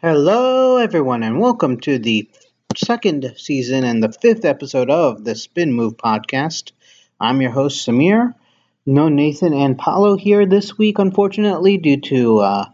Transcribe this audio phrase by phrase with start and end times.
[0.00, 2.30] Hello, everyone, and welcome to the
[2.76, 6.70] second season and the fifth episode of the Spin Move podcast.
[7.18, 8.32] I'm your host, Sameer.
[8.86, 12.66] No Nathan and Paulo here this week, unfortunately, due to uh,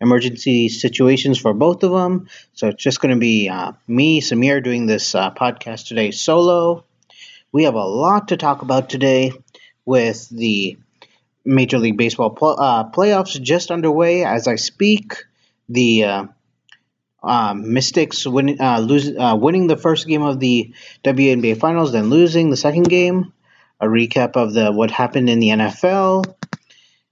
[0.00, 2.26] emergency situations for both of them.
[2.54, 6.84] So it's just going to be uh, me, Sameer, doing this uh, podcast today solo.
[7.52, 9.30] We have a lot to talk about today
[9.84, 10.78] with the
[11.44, 15.14] Major League Baseball pl- uh, playoffs just underway as I speak.
[15.68, 16.26] The uh,
[17.22, 20.72] um, Mystics win, uh, lose, uh, winning the first game of the
[21.04, 23.32] WNBA Finals, then losing the second game.
[23.80, 26.36] A recap of the what happened in the NFL.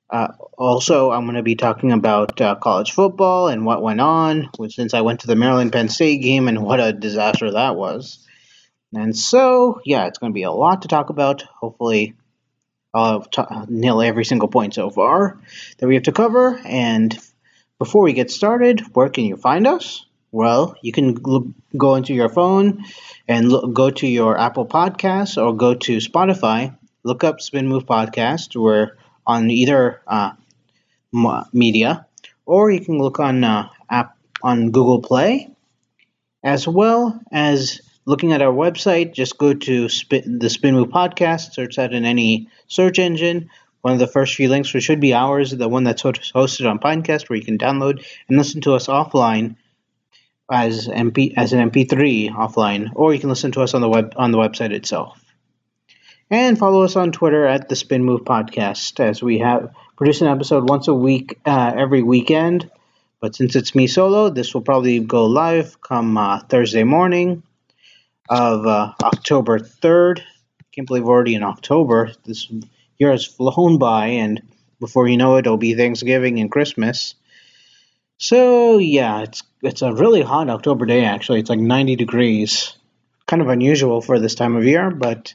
[0.09, 4.51] Uh, also, I'm going to be talking about uh, college football and what went on
[4.69, 8.27] since I went to the Maryland Penn State game and what a disaster that was.
[8.93, 11.43] And so, yeah, it's going to be a lot to talk about.
[11.43, 12.15] Hopefully,
[12.93, 15.41] I'll t- nail every single point so far
[15.79, 16.61] that we have to cover.
[16.65, 17.17] And
[17.81, 20.05] before we get started, where can you find us?
[20.33, 22.85] Well, you can look, go into your phone
[23.27, 26.77] and look, go to your Apple Podcasts or go to Spotify.
[27.03, 28.55] Look up Spin Move Podcast.
[28.55, 30.33] We're on either uh,
[31.55, 32.07] media,
[32.45, 35.51] or you can look on uh, app on Google Play,
[36.45, 39.15] as well as looking at our website.
[39.15, 43.49] Just go to Spin, the Spin Move Podcast, search that in any search engine
[43.83, 46.79] one of the first few links, which should be ours, the one that's hosted on
[46.79, 49.57] Pinecast, where you can download and listen to us offline
[50.51, 54.15] as MP as an MP3 offline, or you can listen to us on the web
[54.17, 55.23] on the website itself.
[56.31, 60.29] And follow us on Twitter at the Spin Move Podcast, as we have produce an
[60.29, 62.71] episode once a week, uh, every weekend.
[63.21, 67.43] But since it's me solo, this will probably go live come uh, Thursday morning
[68.29, 70.23] of uh, October 3rd.
[70.73, 72.13] Can't believe we're already in October.
[72.25, 72.51] This
[73.01, 74.43] year has flown by, and
[74.79, 77.15] before you know it, it'll be Thanksgiving and Christmas.
[78.19, 81.05] So yeah, it's it's a really hot October day.
[81.05, 82.77] Actually, it's like 90 degrees.
[83.27, 85.35] Kind of unusual for this time of year, but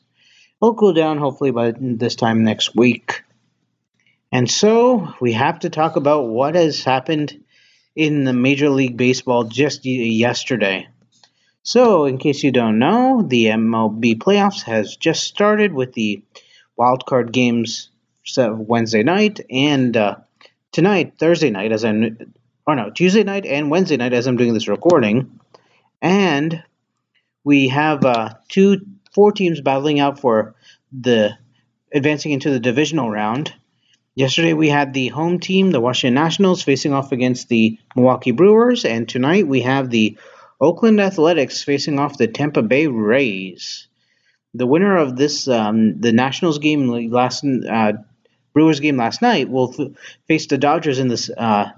[0.62, 3.24] it'll cool down hopefully by this time next week.
[4.32, 7.44] And so we have to talk about what has happened
[7.96, 10.88] in the Major League Baseball just yesterday.
[11.64, 16.22] So, in case you don't know, the MLB playoffs has just started with the
[16.78, 17.90] wild card games
[18.38, 20.16] Wednesday night and uh,
[20.72, 22.34] tonight, Thursday night, as I'm,
[22.66, 25.40] or no, Tuesday night and Wednesday night as I'm doing this recording.
[26.02, 26.64] And
[27.44, 28.82] we have uh, two,
[29.14, 30.56] four teams battling out for
[30.92, 31.38] the
[31.94, 33.54] advancing into the divisional round.
[34.16, 38.86] Yesterday we had the home team, the Washington Nationals, facing off against the Milwaukee Brewers,
[38.86, 40.18] and tonight we have the
[40.60, 43.88] Oakland Athletics facing off the Tampa Bay Rays
[44.58, 47.94] the winner of this um, the Nationals game last uh,
[48.54, 49.94] Brewers game last night will
[50.28, 51.72] face the Dodgers in this uh,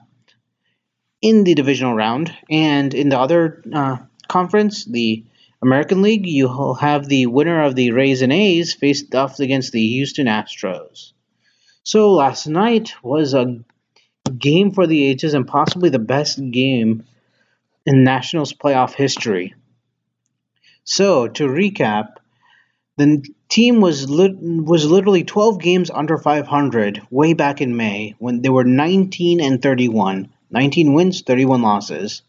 [1.22, 5.26] in the divisional round, and in the other uh, conference, the
[5.62, 9.86] American League, you'll have the winner of the Rays and A's faced off against the
[9.88, 11.14] Houston Astros.
[11.84, 13.64] So last night was a
[14.38, 17.06] game for the ages and possibly the best game
[17.86, 19.56] in Nationals playoff history.
[20.84, 22.18] So to recap,
[22.97, 28.50] the team was was literally 12 games under 500 way back in May when they
[28.50, 32.24] were 19 and 31, 19 wins, 31 losses.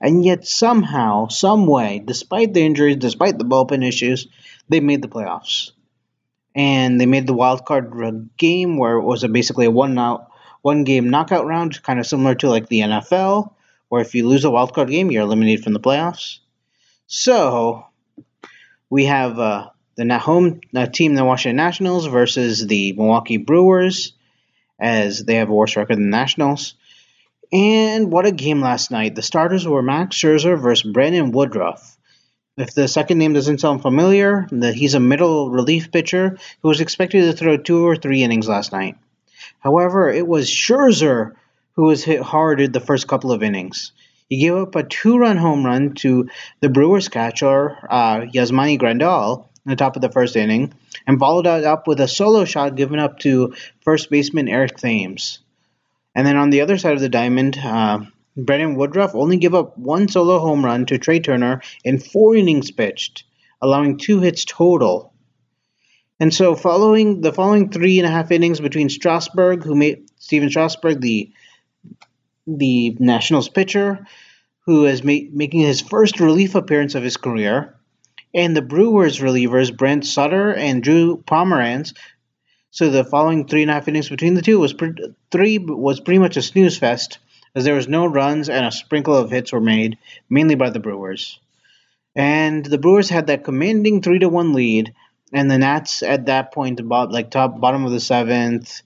[0.00, 4.26] And yet somehow, some way, despite the injuries, despite the bullpen issues,
[4.68, 5.72] they made the playoffs.
[6.54, 10.30] And they made the wild card game where it was a basically a one out
[10.62, 13.52] one game knockout round, kind of similar to like the NFL,
[13.88, 16.38] where if you lose a wild card game, you're eliminated from the playoffs.
[17.06, 17.86] So
[18.88, 24.12] we have uh, the home uh, team, the Washington Nationals, versus the Milwaukee Brewers,
[24.78, 26.74] as they have a worse record than the Nationals.
[27.52, 29.14] And what a game last night.
[29.14, 31.96] The starters were Max Scherzer versus Brandon Woodruff.
[32.56, 36.80] If the second name doesn't sound familiar, the, he's a middle relief pitcher who was
[36.80, 38.96] expected to throw two or three innings last night.
[39.58, 41.34] However, it was Scherzer
[41.74, 43.92] who was hit hard the first couple of innings.
[44.28, 46.28] He gave up a two run home run to
[46.60, 50.74] the Brewers catcher, uh, Yasmani Grandal, in the top of the first inning,
[51.06, 55.38] and followed that up with a solo shot given up to first baseman Eric Thames.
[56.14, 58.00] And then on the other side of the diamond, uh,
[58.36, 63.24] Woodruff only gave up one solo home run to Trea Turner in four innings pitched,
[63.60, 65.12] allowing two hits total.
[66.20, 70.50] And so, following the following three and a half innings between Strasburg, who made Stephen
[70.50, 71.32] Strasburg, the
[72.46, 74.06] the Nationals pitcher,
[74.66, 77.74] who is ma- making his first relief appearance of his career,
[78.34, 81.94] and the Brewers relievers Brent Suter and Drew Pomeranz.
[82.70, 86.00] So the following three and a half innings between the two was pre- three was
[86.00, 87.18] pretty much a snooze fest
[87.54, 89.96] as there was no runs and a sprinkle of hits were made,
[90.28, 91.38] mainly by the Brewers.
[92.16, 94.92] And the Brewers had that commanding three to one lead,
[95.32, 98.82] and the Nats at that point, about like top bottom of the seventh,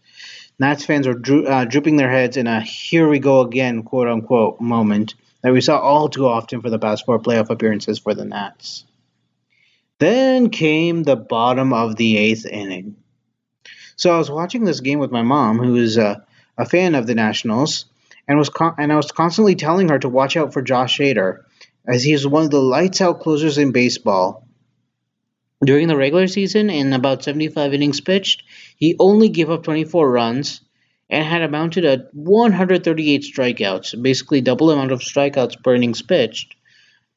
[0.59, 4.09] Nats fans were dro- uh, drooping their heads in a "here we go again" quote
[4.09, 8.13] unquote moment that we saw all too often for the past four playoff appearances for
[8.13, 8.85] the Nats.
[9.99, 12.97] Then came the bottom of the eighth inning.
[13.97, 16.25] So I was watching this game with my mom, who is a,
[16.57, 17.87] a fan of the Nationals,
[18.29, 21.39] and was con- and I was constantly telling her to watch out for Josh Hader,
[21.87, 24.47] as he is one of the lights out closers in baseball.
[25.65, 28.45] During the regular season, in about 75 innings pitched,
[28.77, 30.61] he only gave up 24 runs
[31.11, 36.55] and had amounted to 138 strikeouts, basically double amount of strikeouts per innings pitched,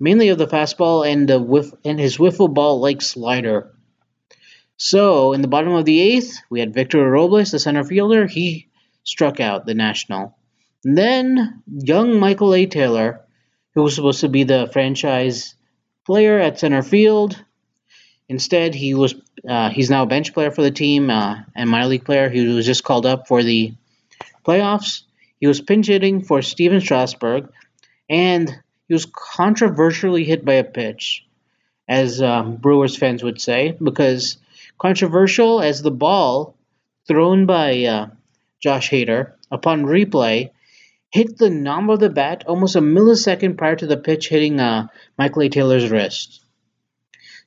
[0.01, 3.71] mainly of the fastball and the whiff and his wiffle ball like slider.
[4.75, 8.25] So in the bottom of the eighth, we had Victor Robles, the center fielder.
[8.25, 8.69] He
[9.03, 10.35] struck out the national.
[10.83, 12.65] And then young Michael A.
[12.65, 13.21] Taylor,
[13.75, 15.53] who was supposed to be the franchise
[16.03, 17.37] player at center field.
[18.27, 19.13] Instead, he was
[19.47, 22.55] uh, he's now a bench player for the team uh, and minor league player who
[22.55, 23.75] was just called up for the
[24.43, 25.03] playoffs.
[25.39, 27.51] He was pinch hitting for Stephen Strasburg,
[28.09, 28.51] and
[28.91, 31.25] he was controversially hit by a pitch,
[31.87, 34.35] as um, Brewers fans would say, because
[34.77, 36.57] controversial as the ball
[37.07, 38.07] thrown by uh,
[38.59, 40.51] Josh Hader upon replay
[41.09, 44.87] hit the knob of the bat almost a millisecond prior to the pitch hitting uh,
[45.17, 45.47] Michael A.
[45.47, 46.43] Taylor's wrist.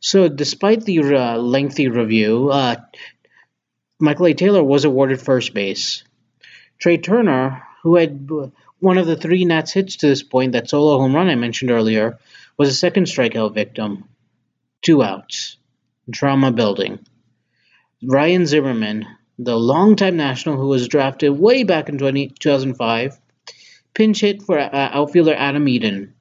[0.00, 2.76] So, despite the uh, lengthy review, uh,
[4.00, 4.32] Michael A.
[4.32, 6.05] Taylor was awarded first base.
[6.79, 8.31] Trea Turner, who had
[8.84, 11.70] one of the three Nats hits to this point, that solo home run I mentioned
[11.70, 12.19] earlier,
[12.56, 14.04] was a second strikeout victim.
[14.82, 15.56] Two outs.
[16.08, 17.00] Drama building.
[18.02, 19.06] Ryan Zimmerman,
[19.38, 23.19] the longtime national who was drafted way back in 20, 2005,
[23.94, 26.14] pinch hit for uh, outfielder Adam Eaton.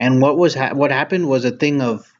[0.00, 2.10] And what was ha- what happened was a thing of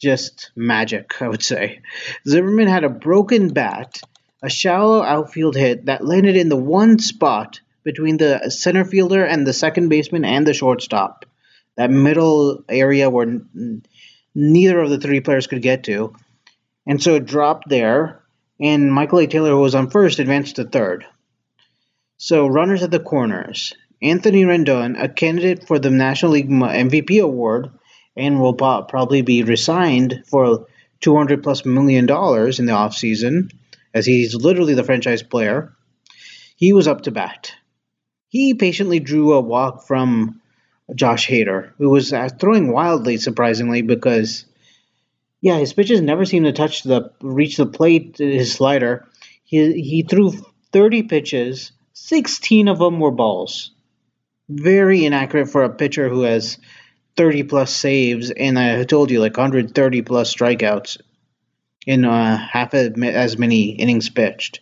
[0.00, 1.82] just magic, I would say.
[2.26, 4.00] Zimmerman had a broken bat
[4.42, 9.46] a shallow outfield hit that landed in the one spot between the center fielder and
[9.46, 11.24] the second baseman and the shortstop.
[11.76, 13.40] That middle area where
[14.34, 16.14] neither of the three players could get to.
[16.86, 18.22] And so it dropped there,
[18.60, 19.26] and Michael A.
[19.26, 21.04] Taylor, who was on first, advanced to third.
[22.16, 23.74] So runners at the corners.
[24.00, 27.70] Anthony Rendon, a candidate for the National League MVP award,
[28.16, 30.66] and will probably be resigned for
[31.00, 33.52] 200 plus million dollars in the offseason
[33.94, 35.74] as he's literally the franchise player.
[36.56, 37.52] He was up to bat.
[38.28, 40.40] He patiently drew a walk from
[40.94, 44.44] Josh Hader, who was uh, throwing wildly, surprisingly, because
[45.40, 48.16] yeah, his pitches never seemed to touch the reach the plate.
[48.18, 49.06] His slider,
[49.44, 50.32] he he threw
[50.72, 53.70] 30 pitches, 16 of them were balls.
[54.48, 56.58] Very inaccurate for a pitcher who has
[57.16, 60.98] 30 plus saves and I told you like 130 plus strikeouts
[61.86, 64.60] in uh, half as many innings pitched.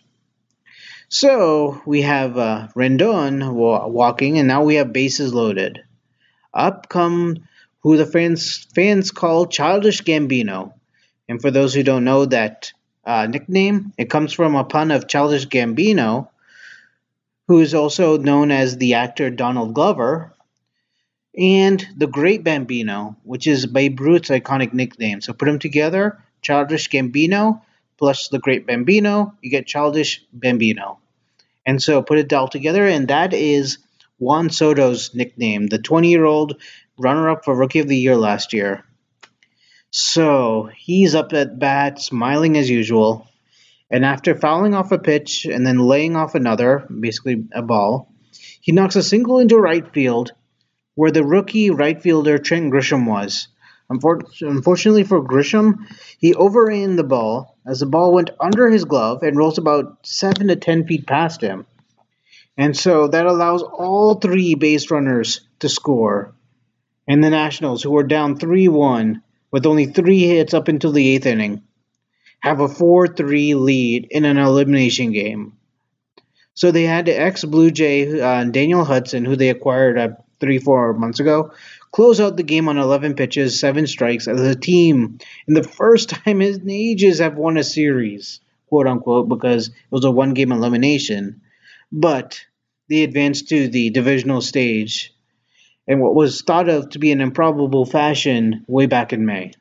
[1.09, 5.83] So we have uh, Rendon walking, and now we have bases loaded.
[6.53, 7.47] Up come
[7.79, 10.73] who the fans fans call Childish Gambino,
[11.29, 12.73] and for those who don't know that
[13.05, 16.27] uh, nickname, it comes from a pun of Childish Gambino,
[17.47, 20.33] who is also known as the actor Donald Glover,
[21.37, 25.21] and the Great Bambino, which is Babe Ruth's iconic nickname.
[25.21, 27.61] So put them together, Childish Gambino
[27.97, 30.99] plus the Great Bambino, you get Childish Bambino.
[31.65, 33.79] And so put it all together, and that is
[34.19, 36.61] Juan Soto's nickname, the 20 year old
[36.97, 38.83] runner up for Rookie of the Year last year.
[39.91, 43.27] So he's up at bat, smiling as usual.
[43.89, 48.11] And after fouling off a pitch and then laying off another, basically a ball,
[48.61, 50.33] he knocks a single into right field
[50.95, 53.47] where the rookie right fielder Trent Grisham was.
[53.89, 55.85] Unfortunately for Grisham,
[56.17, 60.47] he overran the ball as the ball went under his glove and rolls about 7
[60.47, 61.65] to 10 feet past him.
[62.57, 66.33] And so that allows all three base runners to score.
[67.07, 69.21] And the Nationals, who are down 3 1
[69.51, 71.61] with only three hits up until the eighth inning,
[72.39, 75.57] have a 4 3 lead in an elimination game.
[76.53, 80.09] So they had the ex Blue Jay uh, Daniel Hudson, who they acquired uh,
[80.39, 81.51] three, four months ago,
[81.97, 86.09] close out the game on 11 pitches, seven strikes, as a team in the first
[86.09, 90.51] time in ages have won a series, quote unquote, because it was a one game
[90.51, 91.41] elimination.
[91.91, 92.39] But
[92.87, 95.11] they advanced to the divisional stage
[95.87, 99.53] in what was thought of to be an improbable fashion way back in May.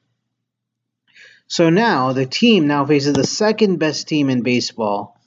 [1.46, 5.18] So now the team now faces the second best team in baseball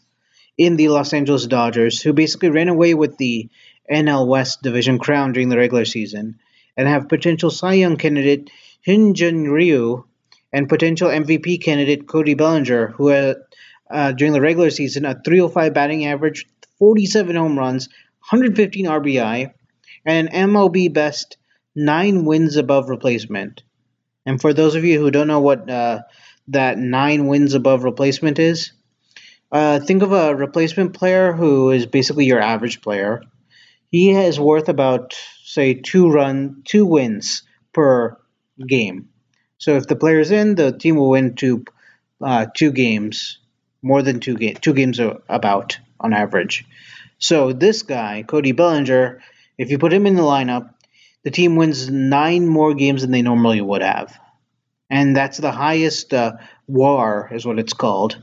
[0.60, 3.50] in the Los Angeles Dodgers, who basically ran away with the
[3.92, 6.38] NL West division crown during the regular season,
[6.80, 8.50] and have potential Cy Young candidate
[8.88, 10.06] Hyun-jin Ryu
[10.54, 13.36] and potential MVP candidate Cody Bellinger, who had
[13.92, 17.90] uh, during the regular season a 305 batting average, 47 home runs,
[18.30, 19.52] 115 RBI,
[20.06, 21.36] and an MLB best
[21.76, 23.62] nine wins above replacement.
[24.26, 26.04] And for those of you who don't know what uh,
[26.48, 28.72] that nine wins above replacement is,
[29.52, 33.22] uh, think of a replacement player who is basically your average player.
[33.92, 35.18] He is worth about
[35.50, 37.42] say two run two wins
[37.74, 38.16] per
[38.68, 39.10] game.
[39.58, 41.66] So if the player's in, the team will win two
[42.22, 43.40] uh, two games,
[43.82, 46.66] more than two two games about on average.
[47.18, 49.22] So this guy, Cody Bellinger,
[49.58, 50.70] if you put him in the lineup,
[51.24, 54.18] the team wins nine more games than they normally would have,
[54.88, 56.34] and that's the highest uh,
[56.68, 58.22] WAR is what it's called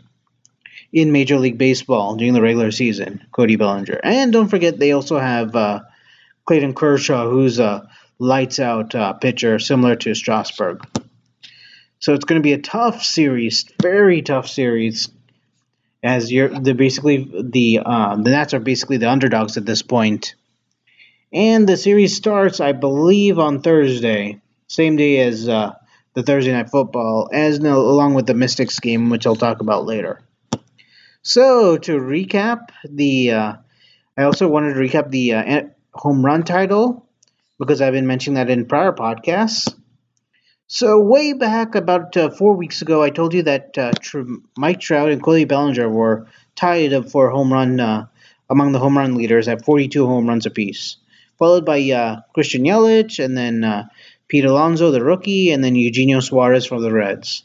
[0.92, 4.00] in Major League Baseball during the regular season, Cody Bellinger.
[4.04, 5.80] And don't forget, they also have uh,
[6.46, 7.88] Clayton Kershaw, who's a
[8.18, 10.86] lights out uh, pitcher similar to Strasburg.
[11.98, 15.08] So it's going to be a tough series, very tough series.
[16.02, 20.34] As you're, the basically the uh, the Nats are basically the underdogs at this point.
[21.32, 25.74] and the series starts, I believe, on Thursday, same day as uh,
[26.14, 29.86] the Thursday night football, as no, along with the Mystics game, which I'll talk about
[29.86, 30.20] later.
[31.22, 33.52] So to recap the, uh,
[34.16, 35.62] I also wanted to recap the uh,
[35.96, 37.06] home run title
[37.58, 39.74] because I've been mentioning that in prior podcasts.
[40.68, 43.92] So way back about uh, four weeks ago, I told you that uh,
[44.56, 46.26] Mike Trout and Cody Bellinger were
[46.56, 48.06] tied up for home run uh,
[48.50, 50.96] among the home run leaders at 42 home runs apiece,
[51.38, 53.84] followed by uh, Christian Yelich and then uh,
[54.28, 57.44] Pete Alonso, the rookie, and then Eugenio Suarez from the Reds.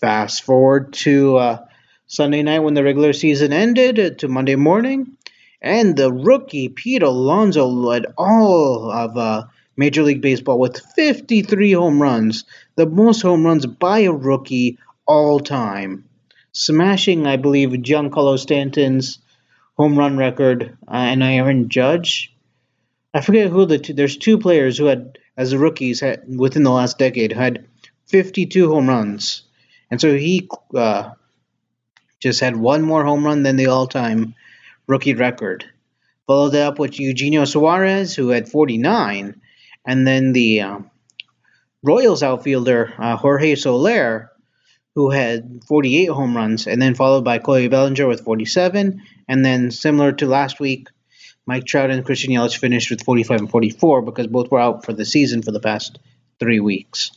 [0.00, 1.64] Fast forward to uh,
[2.06, 5.17] Sunday night when the regular season ended to Monday morning,
[5.60, 9.44] and the rookie Pete Alonso led all of uh,
[9.76, 12.44] Major League Baseball with 53 home runs,
[12.76, 16.04] the most home runs by a rookie all time,
[16.52, 19.18] smashing, I believe, Giancarlo Stanton's
[19.76, 22.34] home run record uh, and Aaron Judge.
[23.14, 23.94] I forget who the two.
[23.94, 27.66] There's two players who had, as rookies, had, within the last decade, had
[28.06, 29.42] 52 home runs,
[29.90, 31.10] and so he uh,
[32.20, 34.34] just had one more home run than the all-time
[34.88, 35.64] rookie record.
[36.26, 39.40] Followed up with Eugenio Suarez, who had 49,
[39.86, 40.78] and then the uh,
[41.82, 44.32] Royals outfielder uh, Jorge Soler,
[44.94, 49.70] who had 48 home runs, and then followed by Cody Bellinger with 47, and then
[49.70, 50.88] similar to last week,
[51.46, 54.92] Mike Trout and Christian Yelich finished with 45 and 44 because both were out for
[54.92, 55.98] the season for the past
[56.38, 57.12] three weeks.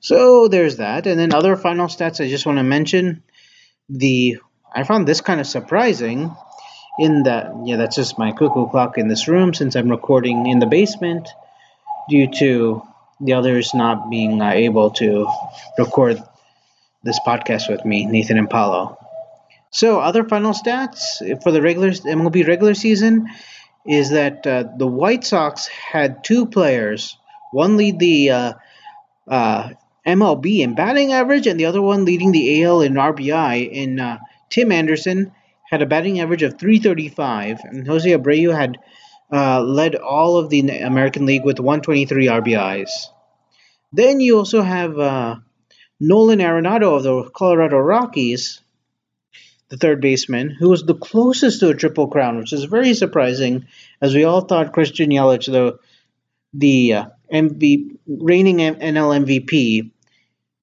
[0.00, 3.22] So there's that, and then other final stats I just want to mention
[3.88, 4.38] the
[4.72, 6.30] I found this kind of surprising
[6.98, 10.58] in that yeah that's just my cuckoo clock in this room since I'm recording in
[10.58, 11.28] the basement
[12.08, 12.82] due to
[13.20, 15.26] the others not being uh, able to
[15.78, 16.22] record
[17.02, 18.98] this podcast with me Nathan and Paulo.
[19.70, 23.28] So other final stats for the regular MLB regular season
[23.86, 27.16] is that uh, the White Sox had two players
[27.52, 28.52] one lead the uh,
[29.26, 29.70] uh
[30.06, 33.70] MLB in batting average, and the other one leading the AL in RBI.
[33.70, 35.32] In uh, Tim Anderson
[35.68, 38.78] had a batting average of 335, and Jose Abreu had
[39.32, 42.88] uh, led all of the American League with 123 RBIs.
[43.92, 45.36] Then you also have uh,
[46.00, 48.60] Nolan Arenado of the Colorado Rockies,
[49.68, 53.66] the third baseman, who was the closest to a triple crown, which is very surprising,
[54.00, 55.78] as we all thought Christian Yelich, the
[56.54, 59.90] the uh, reigning NL MVP,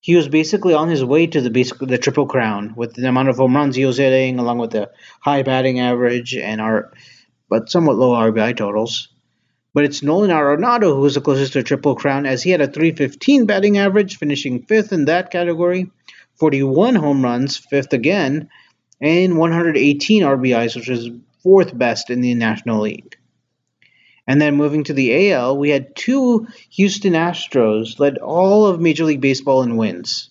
[0.05, 3.27] he was basically on his way to the basic the triple crown with the amount
[3.27, 6.93] of home runs he was hitting, along with the high batting average and our
[7.49, 9.07] but somewhat low RBI totals.
[9.73, 12.61] But it's Nolan Arenado who was the closest to a triple crown, as he had
[12.61, 15.89] a 315 batting average, finishing fifth in that category,
[16.35, 18.49] 41 home runs, fifth again,
[19.01, 21.09] and 118 RBIs, which is
[21.41, 23.17] fourth best in the National League.
[24.27, 29.05] And then moving to the AL, we had two Houston Astros led all of Major
[29.05, 30.29] League Baseball in wins.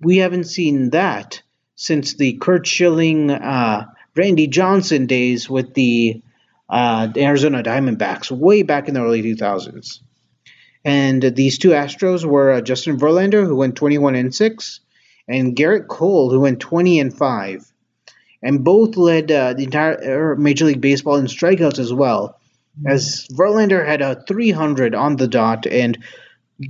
[0.00, 1.42] We haven't seen that
[1.74, 3.86] since the Curt Schilling, uh,
[4.16, 6.22] Randy Johnson days with the
[6.68, 9.98] uh, Arizona Diamondbacks way back in the early 2000s.
[10.84, 14.80] And these two Astros were uh, Justin Verlander, who went 21 and 6,
[15.28, 17.72] and Gerrit Cole, who went 20 and 5.
[18.42, 22.39] And both led uh, the entire Major League Baseball in strikeouts as well
[22.86, 25.98] as Verlander had a 300 on the dot and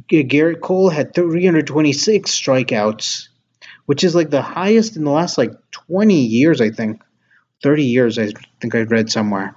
[0.08, 3.28] Gerrit Cole had 326 strikeouts,
[3.86, 7.02] which is like the highest in the last like 20 years, I think.
[7.62, 8.30] 30 years, I
[8.60, 9.54] think I read somewhere.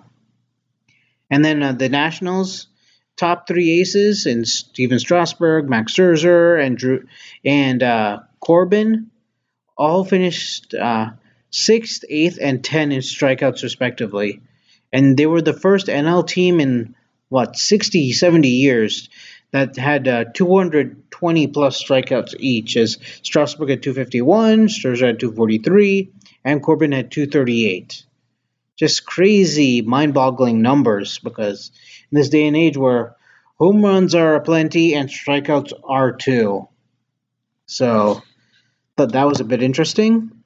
[1.30, 2.68] And then uh, the Nationals,
[3.16, 7.06] top three aces, and Stephen Strasburg, Max Scherzer, and Drew
[7.46, 9.10] and uh, Corbin,
[9.78, 11.12] all finished uh,
[11.50, 14.42] sixth, eighth, and ten in strikeouts respectively.
[14.94, 16.96] And they were the first NL team in
[17.28, 19.10] what 60, 70 years
[19.52, 26.12] that had uh, 220 plus strikeouts each, as Strasburg had 251, Scherzer had 243,
[26.46, 28.06] and Corbin had 238.
[28.78, 31.72] Just crazy, mind boggling numbers because
[32.12, 33.16] in this day and age where
[33.58, 36.68] home runs are plenty and strikeouts are too.
[37.66, 38.22] So,
[38.98, 40.43] thought that was a bit interesting.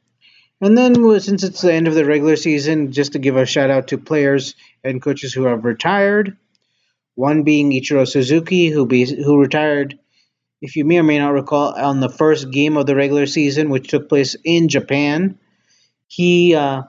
[0.59, 3.69] And then, since it's the end of the regular season, just to give a shout
[3.69, 6.37] out to players and coaches who have retired.
[7.13, 9.99] One being Ichiro Suzuki, who be, who retired,
[10.61, 13.69] if you may or may not recall, on the first game of the regular season,
[13.69, 15.37] which took place in Japan.
[16.07, 16.83] He, uh,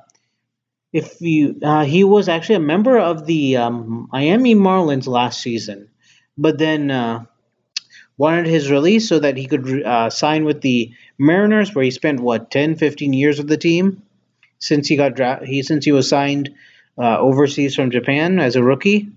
[0.92, 5.90] if you, uh, he was actually a member of the um, Miami Marlins last season,
[6.38, 7.24] but then uh,
[8.18, 12.20] wanted his release so that he could uh, sign with the Mariners, where he spent
[12.20, 14.02] what 10, 15 years with the team
[14.58, 16.50] since he got dra- he since he was signed
[16.98, 19.08] uh, overseas from Japan as a rookie.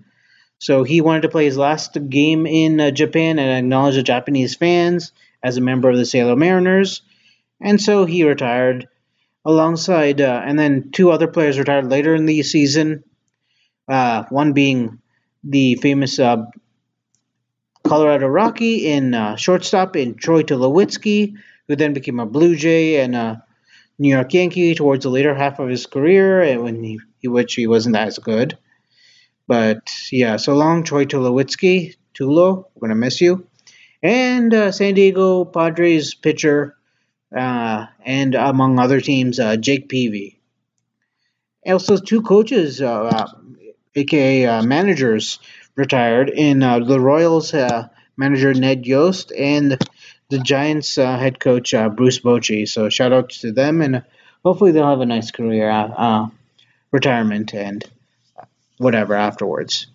[0.58, 4.54] So he wanted to play his last game in uh, Japan and acknowledge the Japanese
[4.54, 7.02] fans as a member of the Sailor Mariners.
[7.60, 8.88] And so he retired
[9.44, 13.02] alongside, uh, and then two other players retired later in the season.
[13.88, 15.00] Uh, one being
[15.42, 16.46] the famous uh,
[17.84, 21.34] Colorado Rocky in uh, shortstop in Troy Tulowitzki,
[21.68, 23.44] who then became a Blue Jay and a
[23.98, 27.66] New York Yankee towards the later half of his career, and when he, which he
[27.66, 28.56] wasn't as good.
[29.46, 31.96] But yeah, so long, Troy Tulowitzki.
[32.14, 33.46] Tulo, we're to miss you.
[34.02, 36.76] And uh, San Diego Padres pitcher,
[37.34, 40.40] uh, and among other teams, uh, Jake Peavy.
[41.64, 45.38] Also, two coaches, aka uh, uh, managers,
[45.76, 49.78] retired in uh, the Royals uh, manager Ned Yost and
[50.28, 52.68] the Giants uh, head coach uh, Bruce Bochy.
[52.68, 54.04] So shout out to them, and
[54.44, 55.70] hopefully they'll have a nice career
[56.90, 57.84] retirement and
[58.78, 59.86] whatever afterwards.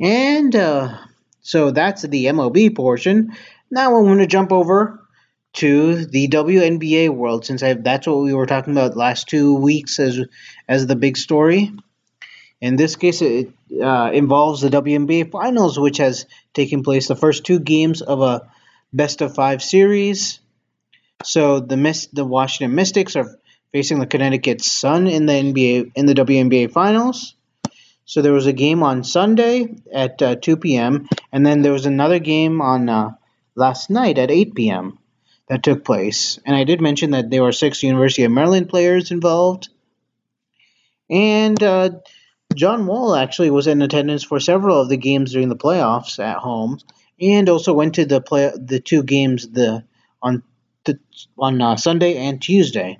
[0.00, 0.98] And uh,
[1.40, 3.32] so that's the MLB portion.
[3.70, 5.00] Now I want to jump over
[5.54, 9.98] to the WNBA world since I, that's what we were talking about last two weeks
[9.98, 10.20] as
[10.68, 11.72] as the big story.
[12.60, 17.44] In this case, it uh, involves the WNBA Finals, which has taken place the first
[17.44, 18.50] two games of a
[18.92, 20.40] best of five series.
[21.24, 23.38] So the Mist, the Washington Mystics are
[23.72, 27.34] facing the Connecticut Sun in the NBA in the WNBA Finals.
[28.04, 31.08] So there was a game on Sunday at uh, 2 p.m.
[31.30, 33.10] and then there was another game on uh,
[33.54, 34.98] last night at 8 p.m.
[35.48, 36.38] that took place.
[36.46, 39.68] And I did mention that there were six University of Maryland players involved.
[41.10, 41.90] And uh,
[42.58, 46.38] John Wall actually was in attendance for several of the games during the playoffs at
[46.38, 46.78] home,
[47.20, 49.84] and also went to the play the two games the
[50.20, 50.42] on
[50.84, 50.98] the,
[51.38, 52.98] on uh, Sunday and Tuesday.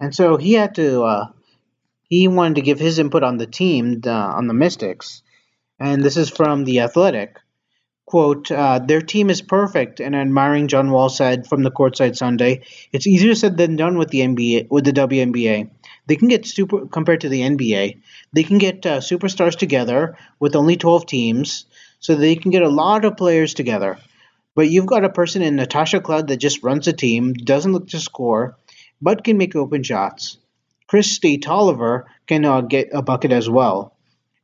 [0.00, 1.26] And so he had to, uh,
[2.08, 5.22] he wanted to give his input on the team, on the Mystics.
[5.78, 7.36] And this is from The Athletic.
[8.06, 12.62] Quote, uh, their team is perfect, and admiring John Wall said from the courtside Sunday,
[12.92, 15.70] it's easier said than done with the NBA, with the WNBA.
[16.06, 18.00] They can get super, compared to the NBA,
[18.32, 21.66] they can get uh, superstars together with only 12 teams,
[21.98, 23.98] so they can get a lot of players together.
[24.54, 27.88] But you've got a person in Natasha Cloud that just runs a team, doesn't look
[27.88, 28.56] to score,
[29.00, 30.36] but can make open shots.
[30.88, 33.96] Kristi Toliver can uh, get a bucket as well.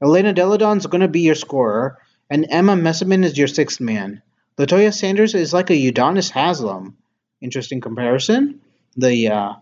[0.03, 1.99] Elena Delle Donne's going to be your scorer,
[2.31, 4.23] and Emma Meesseman is your sixth man.
[4.57, 6.97] Latoya Sanders is like a Udonis Haslem.
[7.41, 8.61] Interesting comparison.
[8.97, 9.53] The uh,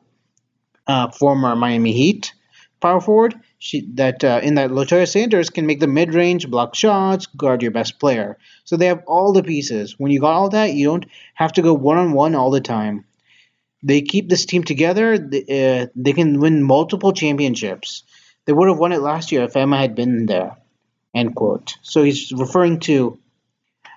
[0.88, 2.32] uh, former Miami Heat
[2.80, 3.34] power forward.
[3.60, 7.72] She, that uh, in that Latoya Sanders can make the mid-range, block shots, guard your
[7.72, 8.38] best player.
[8.64, 9.98] So they have all the pieces.
[9.98, 13.04] When you got all that, you don't have to go one-on-one all the time
[13.82, 18.02] they keep this team together, they, uh, they can win multiple championships.
[18.44, 20.56] They would have won it last year if Emma had been there.
[21.14, 21.74] End quote.
[21.82, 23.18] So he's referring to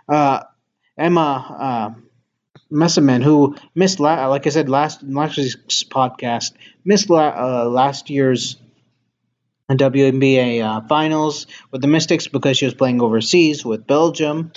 [0.08, 0.44] uh,
[0.98, 1.96] Emma
[2.72, 6.54] Meesseman, who missed, la- like I said last last week's podcast,
[6.86, 8.58] missed la- uh, last year's
[9.76, 14.52] WNBA uh, finals with the Mystics because she was playing overseas with Belgium.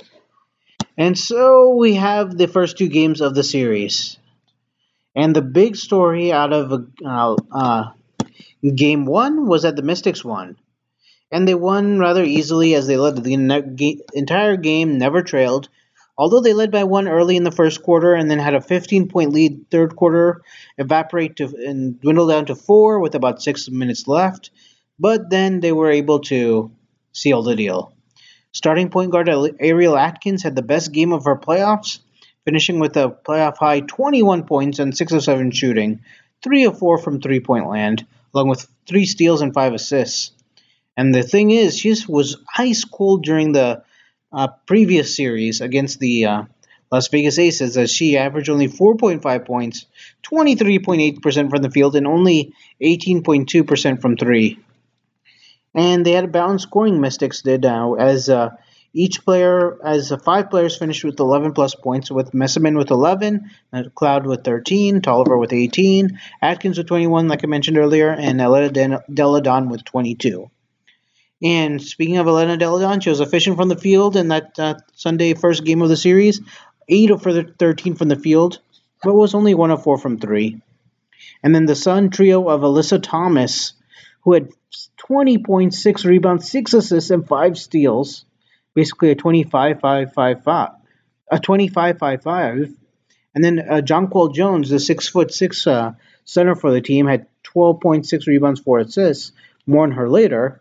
[0.97, 4.17] And so we have the first two games of the series.
[5.17, 7.91] And the big story out of uh, uh,
[8.75, 10.57] game one was that the Mystics won.
[11.33, 13.35] And they won rather easily as they led the
[14.15, 15.69] entire game, never trailed.
[16.17, 19.09] Although they led by one early in the first quarter and then had a 15
[19.09, 20.43] point lead third quarter,
[20.79, 24.51] evaporate to, and dwindle down to four with about six minutes left.
[24.99, 26.71] but then they were able to
[27.13, 27.93] seal the deal.
[28.53, 31.99] Starting point guard Ariel Atkins had the best game of her playoffs,
[32.45, 36.01] finishing with a playoff high 21 points and 6 of 7 shooting,
[36.43, 40.31] 3 of 4 from three point land, along with 3 steals and 5 assists.
[40.97, 43.83] And the thing is, she was ice cold during the
[44.35, 46.43] uh, previous series against the uh,
[46.91, 49.87] Las Vegas Aces, as she averaged only 4.5 points,
[50.31, 54.59] 23.8% from the field, and only 18.2% from three.
[55.75, 58.51] And they had a balanced scoring, Mystics did, uh, as uh,
[58.93, 63.51] each player, as uh, five players finished with 11 plus points, with Meesseman with 11,
[63.97, 69.69] Cloud with 13, Toliver with 18, Atkins with 21, like I mentioned earlier, and Donne
[69.69, 70.51] with 22.
[71.45, 74.77] And speaking of Elena Delle Donne, she was efficient from the field in that uh,
[74.95, 76.41] Sunday first game of the series,
[76.89, 78.61] 8 of 13 from the field,
[79.03, 80.63] but was only 1 of 4 from 3.
[81.43, 83.75] And then the Sun trio of Alyssa Thomas,
[84.23, 84.49] who had
[85.07, 88.25] 20.6 rebounds, 6 assists, and 5 steals.
[88.73, 90.69] Basically a 25 5 5 5
[91.31, 92.75] a 25 5 5
[93.35, 95.93] and then uh, Jonquel Jones the six foot six uh,
[96.25, 99.31] center for the team had 12.6 rebounds four assists
[99.65, 100.61] more on her later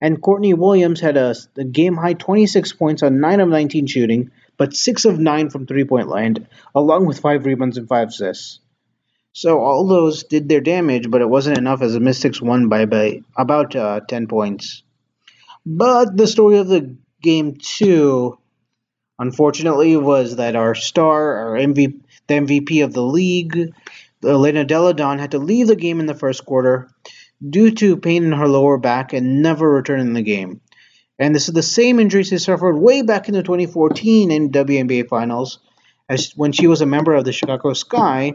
[0.00, 4.30] and Courtney Williams had a, a game high 26 points on 9 of 19 shooting
[4.56, 8.60] but 6 of 9 from three point land along with 5 rebounds and 5 assists.
[9.32, 12.86] So all those did their damage but it wasn't enough as the Mystics won by,
[12.86, 14.82] by about uh, 10 points.
[15.64, 18.38] But the story of the game too,
[19.18, 23.72] unfortunately, was that our star, our MVP, the MVP of the league,
[24.24, 26.90] Elena Delle Donne, had to leave the game in the first quarter
[27.48, 30.60] due to pain in her lower back and never return in the game.
[31.18, 35.08] And this is the same injury she suffered way back in the 2014 in WNBA
[35.08, 35.58] Finals,
[36.08, 38.34] as when she was a member of the Chicago Sky,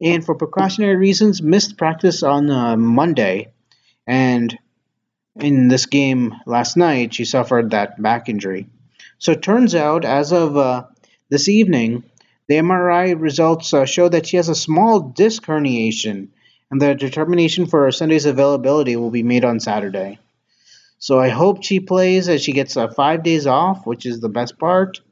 [0.00, 3.52] and for precautionary reasons missed practice on uh, Monday,
[4.06, 4.58] and
[5.36, 8.68] in this game last night, she suffered that back injury.
[9.18, 10.86] So it turns out, as of uh,
[11.28, 12.02] this evening,
[12.48, 16.28] the MRI results uh, show that she has a small disc herniation,
[16.72, 20.18] and the determination for Sunday's availability will be made on Saturday.
[20.98, 24.30] So I hope she plays as she gets uh, five days off, which is the
[24.30, 25.02] best part.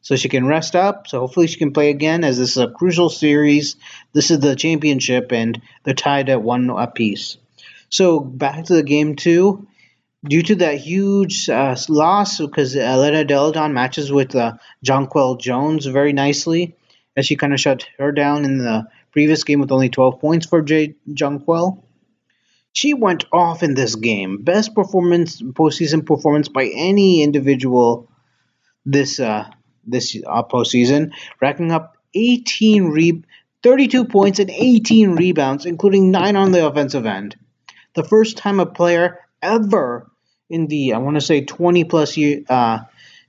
[0.00, 1.08] So she can rest up.
[1.08, 3.76] So hopefully she can play again, as this is a crucial series.
[4.14, 7.36] This is the championship, and they're tied at one apiece.
[7.90, 9.66] So back to the game two.
[10.26, 15.84] Due to that huge uh, loss, because Elena Delle Donne matches with uh, Jonquel Jones
[15.84, 16.76] very nicely,
[17.14, 20.46] as she kind of shut her down in the previous game with only 12 points
[20.46, 21.82] for J- Jonquel.
[22.72, 24.42] She went off in this game.
[24.42, 28.10] Best performance, postseason performance by any individual
[28.84, 29.48] this uh,
[29.86, 33.22] this uh, postseason, racking up 18 re-
[33.62, 37.36] 32 points and 18 rebounds, including nine on the offensive end
[37.94, 40.10] the first time a player ever
[40.50, 42.80] in the I want to say 20 plus year uh,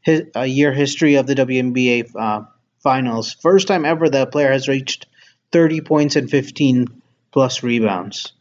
[0.02, 2.42] his, uh, year history of the WNBA uh,
[2.80, 5.08] finals, first time ever that a player has reached
[5.56, 8.34] 30 points and 15 plus rebounds.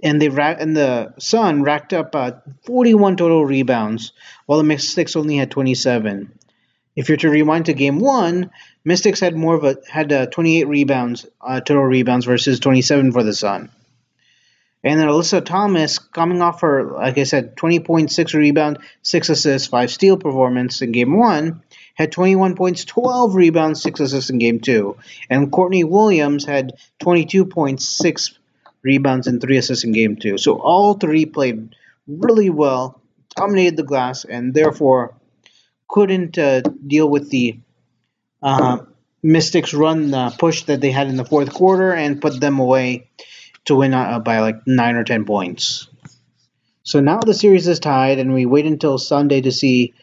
[0.00, 2.32] And they and the Sun racked up uh,
[2.66, 4.12] 41 total rebounds,
[4.46, 6.38] while the Mystics only had 27.
[6.94, 8.52] If you're to rewind to Game One,
[8.84, 13.24] Mystics had more of a had uh, 28 rebounds, uh, total rebounds versus 27 for
[13.24, 13.68] the Sun.
[14.84, 19.90] And then Alyssa Thomas, coming off her, like I said, 20.6 rebound, 6 assists, 5
[19.90, 21.60] steal performance in game 1,
[21.98, 24.96] had 21 points, 12 rebounds, 6 assists in game 2.
[25.28, 28.38] And Courtney Williams had 22.6
[28.82, 30.38] rebounds and 3 assists in game 2.
[30.38, 31.74] So all three played
[32.06, 33.00] really well,
[33.34, 35.16] dominated the glass, and therefore
[35.88, 37.58] couldn't uh, deal with the
[38.42, 38.78] uh,
[39.20, 43.08] Mystics run uh, push that they had in the fourth quarter and put them away
[43.64, 45.88] to win uh, by like nine or ten points.
[46.84, 49.94] So now the series is tied, and we wait until Sunday to see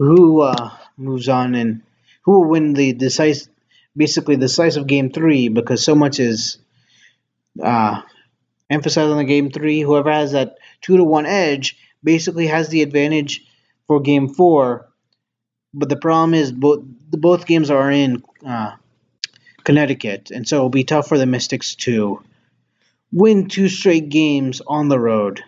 [0.00, 1.82] who uh, moves on and
[2.22, 3.48] who will win the decisive,
[3.94, 6.58] basically the decisive game three, because so much is
[7.62, 8.00] uh,
[8.70, 9.80] emphasized on the game three.
[9.80, 13.44] Whoever has that two to one edge basically has the advantage
[13.86, 14.88] for game four.
[15.74, 18.72] But the problem is both both games are in uh,
[19.64, 22.22] Connecticut, and so it'll be tough for the Mystics to
[23.12, 25.44] win two straight games on the road.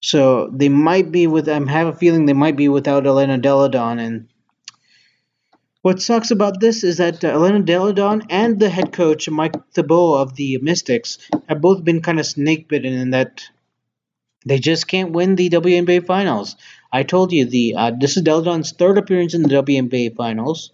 [0.00, 1.48] So they might be with.
[1.48, 3.98] I have a feeling they might be without Elena Delle Donne.
[3.98, 4.28] And
[5.82, 9.54] what sucks about this is that uh, Elena Delle Donne and the head coach Mike
[9.72, 13.42] Thibault of the Mystics have both been kind of snake bitten in that
[14.46, 16.56] they just can't win the WNBA finals.
[16.92, 20.70] I told you the uh, this is Delle Donne's third appearance in the WNBA finals.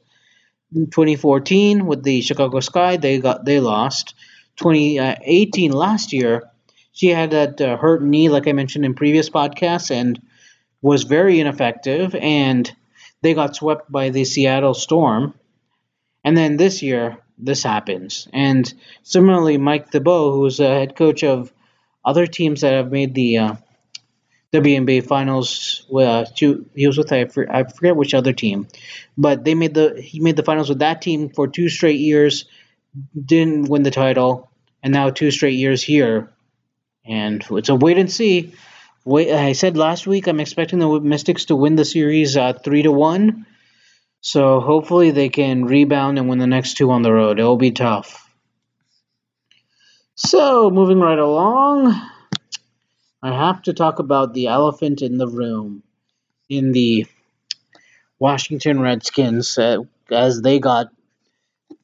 [0.75, 4.15] In 2014 with the Chicago Sky, they got they lost.
[4.57, 6.51] 2018 last year,
[6.95, 10.21] She had that uh, hurt knee, like I mentioned in previous podcasts, and
[10.81, 12.15] was very ineffective.
[12.15, 12.73] And
[13.21, 15.35] they got swept by the Seattle Storm.
[16.25, 18.29] And then this year, this happens.
[18.33, 21.53] And similarly, Mike Thibault, who's a head coach of
[22.05, 23.55] other teams that have made the uh,
[24.53, 28.69] WNBA finals, uh, two, he was with I, I forget which other team,
[29.19, 32.45] but they made the he made the finals with that team for two straight years,
[33.21, 34.49] didn't win the title,
[34.83, 36.31] and now two straight years here,
[37.05, 38.55] and it's a wait and see.
[39.05, 42.83] Wait, I said last week I'm expecting the Mystics to win the series uh, three
[42.83, 43.47] to one.
[44.21, 47.39] So hopefully they can rebound and win the next two on the road.
[47.39, 48.27] It'll be tough.
[50.17, 51.93] So moving right along,
[53.23, 55.83] I have to talk about the elephant in the room
[56.49, 57.07] in the
[58.19, 59.79] Washington Redskins uh,
[60.11, 60.87] as they got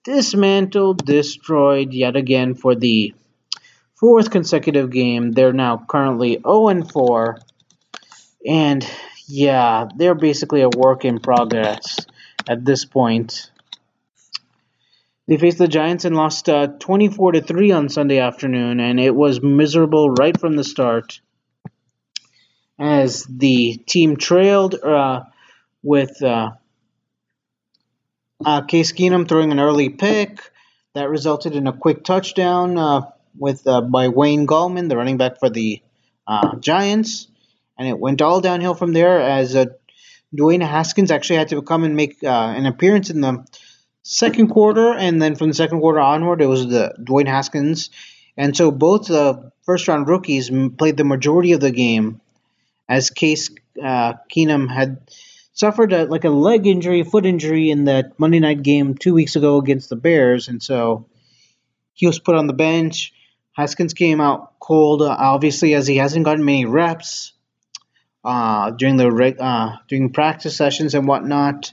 [0.04, 3.14] dismantled, destroyed yet again for the
[4.00, 5.32] fourth consecutive game.
[5.32, 7.38] They're now currently 0 4.
[8.46, 8.90] And
[9.28, 11.98] yeah, they're basically a work in progress
[12.48, 13.50] at this point.
[15.28, 19.14] They faced the Giants and lost uh, 24 to 3 on Sunday afternoon, and it
[19.14, 21.20] was miserable right from the start
[22.80, 25.24] as the team trailed uh,
[25.84, 26.50] with uh,
[28.44, 30.40] uh, Case Keenum throwing an early pick
[30.94, 33.02] that resulted in a quick touchdown uh,
[33.36, 35.82] with uh, by Wayne Gallman, the running back for the
[36.26, 37.28] uh, Giants,
[37.78, 39.66] and it went all downhill from there as uh,
[40.36, 43.44] Dwayne Haskins actually had to come and make uh, an appearance in the
[44.02, 47.90] second quarter, and then from the second quarter onward, it was the Dwayne Haskins,
[48.36, 52.20] and so both the first round rookies played the majority of the game,
[52.88, 53.50] as Case
[53.82, 54.98] uh, Keenum had
[55.52, 59.36] suffered a, like a leg injury, foot injury in that Monday night game two weeks
[59.36, 61.06] ago against the Bears, and so
[61.92, 63.12] he was put on the bench.
[63.52, 67.32] Haskins came out cold, uh, obviously, as he hasn't gotten many reps
[68.24, 71.72] uh, during the uh, during practice sessions and whatnot,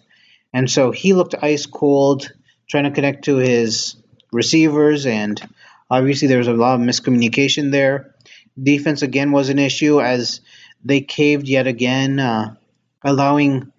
[0.53, 2.31] and so he looked ice cold,
[2.67, 3.95] trying to connect to his
[4.31, 5.41] receivers, and
[5.89, 8.15] obviously there was a lot of miscommunication there.
[8.61, 10.41] Defense again was an issue as
[10.83, 12.55] they caved yet again, uh,
[13.03, 13.71] allowing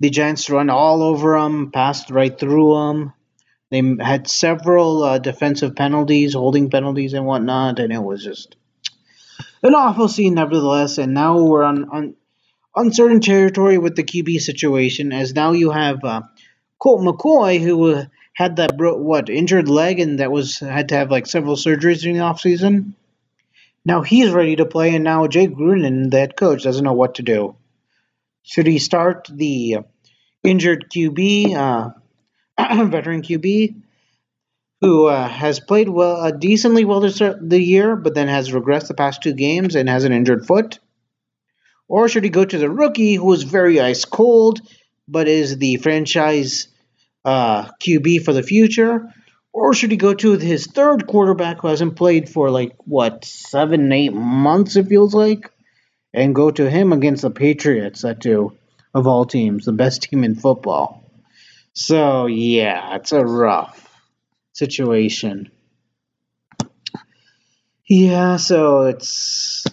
[0.00, 3.12] the Giants to run all over them, passed right through them.
[3.70, 8.56] They had several uh, defensive penalties, holding penalties, and whatnot, and it was just
[9.62, 10.98] an awful scene, nevertheless.
[10.98, 12.14] And now we're on, on
[12.74, 16.22] uncertain territory with the QB situation, as now you have uh,
[16.78, 20.96] Colt McCoy, who uh, had that bro- what injured leg and that was had to
[20.96, 22.94] have like several surgeries during the offseason.
[23.84, 27.16] Now he's ready to play, and now Jay Gruden, the head coach, doesn't know what
[27.16, 27.56] to do.
[28.44, 29.78] Should he start the
[30.42, 31.54] injured QB?
[31.54, 31.90] Uh,
[32.90, 33.82] veteran QB
[34.80, 38.88] who uh, has played well, uh, decently well this the year, but then has regressed
[38.88, 40.78] the past two games and has an injured foot?
[41.88, 44.60] Or should he go to the rookie who is very ice cold,
[45.08, 46.68] but is the franchise
[47.24, 49.12] uh, QB for the future?
[49.52, 53.90] Or should he go to his third quarterback who hasn't played for like, what, seven,
[53.90, 55.50] eight months, it feels like?
[56.14, 58.56] And go to him against the Patriots, that too,
[58.94, 61.07] of all teams, the best team in football.
[61.78, 63.88] So, yeah, it's a rough
[64.52, 65.48] situation.
[67.88, 69.64] Yeah, so it's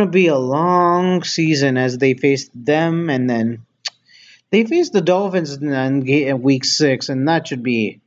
[0.00, 3.64] to be a long season as they face them and then
[4.50, 8.00] they face the Dolphins in week six, and that should be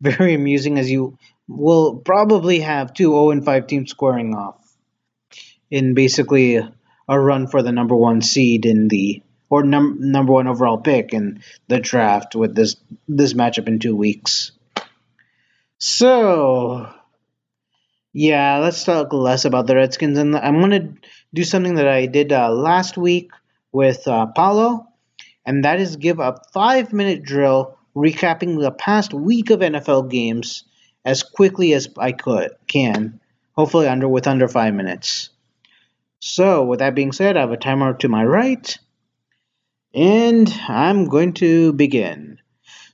[0.00, 4.56] very amusing as you will probably have two 0 and 5 teams squaring off
[5.70, 6.66] in basically
[7.06, 11.12] a run for the number one seed in the or num- number one overall pick
[11.12, 12.76] in the draft with this
[13.08, 14.52] this matchup in two weeks.
[15.78, 16.88] So,
[18.12, 20.94] yeah, let's talk less about the Redskins, and I'm gonna
[21.34, 23.32] do something that I did uh, last week
[23.72, 24.86] with uh, Paulo,
[25.44, 30.64] and that is give a five minute drill recapping the past week of NFL games
[31.04, 33.20] as quickly as I could can,
[33.52, 35.30] hopefully under with under five minutes.
[36.20, 38.78] So, with that being said, I have a timer to my right.
[39.94, 42.38] And I'm going to begin.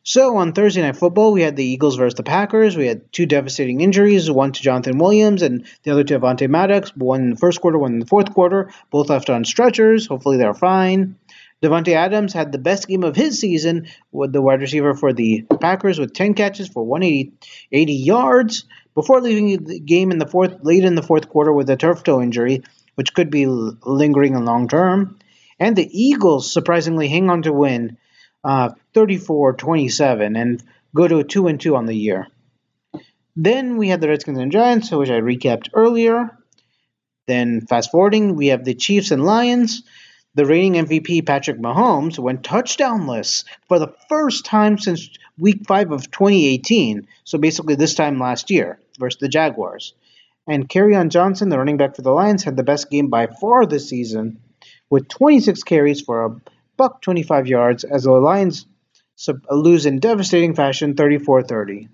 [0.03, 2.77] So on Thursday Night Football, we had the Eagles versus the Packers.
[2.77, 6.95] We had two devastating injuries, one to Jonathan Williams and the other to Avonte Maddox,
[6.97, 8.71] one in the first quarter, one in the fourth quarter.
[8.91, 10.07] Both left on stretchers.
[10.07, 11.17] Hopefully they're fine.
[11.63, 15.45] Davante Adams had the best game of his season with the wide receiver for the
[15.61, 17.33] Packers with 10 catches for 180
[17.73, 21.69] 80 yards before leaving the game in the fourth late in the fourth quarter with
[21.69, 22.63] a turf toe injury,
[22.95, 25.19] which could be lingering in long term.
[25.59, 27.97] And the Eagles surprisingly hang on to win
[28.45, 30.63] uh, 34 27 and
[30.95, 32.29] go to a 2 and 2 on the year.
[33.35, 36.39] Then we had the Redskins and Giants, which I recapped earlier.
[37.27, 39.83] Then fast forwarding, we have the Chiefs and Lions.
[40.35, 46.11] The reigning MVP Patrick Mahomes went touchdownless for the first time since week 5 of
[46.11, 49.95] 2018, so basically this time last year versus the Jaguars.
[50.47, 53.67] And Kerryon Johnson, the running back for the Lions, had the best game by far
[53.67, 54.41] this season
[54.91, 56.37] with 26 carries for a
[56.77, 58.67] buck 25 yards as the Lions
[59.51, 61.89] lose in devastating fashion 34-30.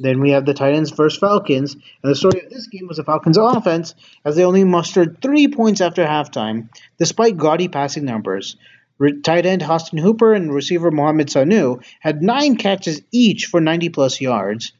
[0.00, 3.04] Then we have the Titans versus Falcons, and the story of this game was the
[3.04, 8.56] Falcons' offense, as they only mustered three points after halftime, despite gaudy passing numbers.
[8.98, 13.90] Re- tight end Austin Hooper and receiver Mohamed Sanu had nine catches each for 90
[13.90, 14.72] plus yards.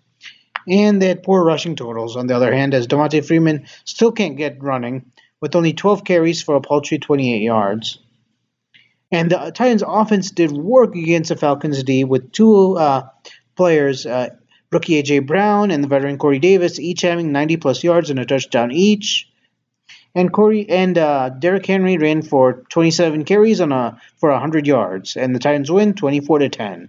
[0.66, 4.36] And they had poor rushing totals, on the other hand, as Devonta Freeman still can't
[4.36, 5.12] get running,
[5.44, 7.98] with only 12 carries for a paltry 28 yards.
[9.12, 13.10] And the Titans' offense did work against the Falcons' D with two uh,
[13.54, 14.30] players, uh,
[14.72, 18.24] rookie AJ Brown and the veteran Corey Davis, each having 90 plus yards and a
[18.24, 19.28] touchdown each.
[20.14, 25.14] And Corey and uh, Derrick Henry ran for 27 carries on a for 100 yards,
[25.14, 26.88] and the Titans win 24 to 10.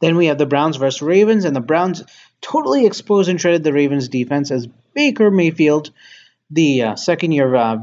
[0.00, 2.02] Then we have the Browns versus Ravens, and the Browns
[2.40, 5.90] totally exposed and shredded the Ravens defense as Baker Mayfield,
[6.50, 7.78] the uh, second year uh,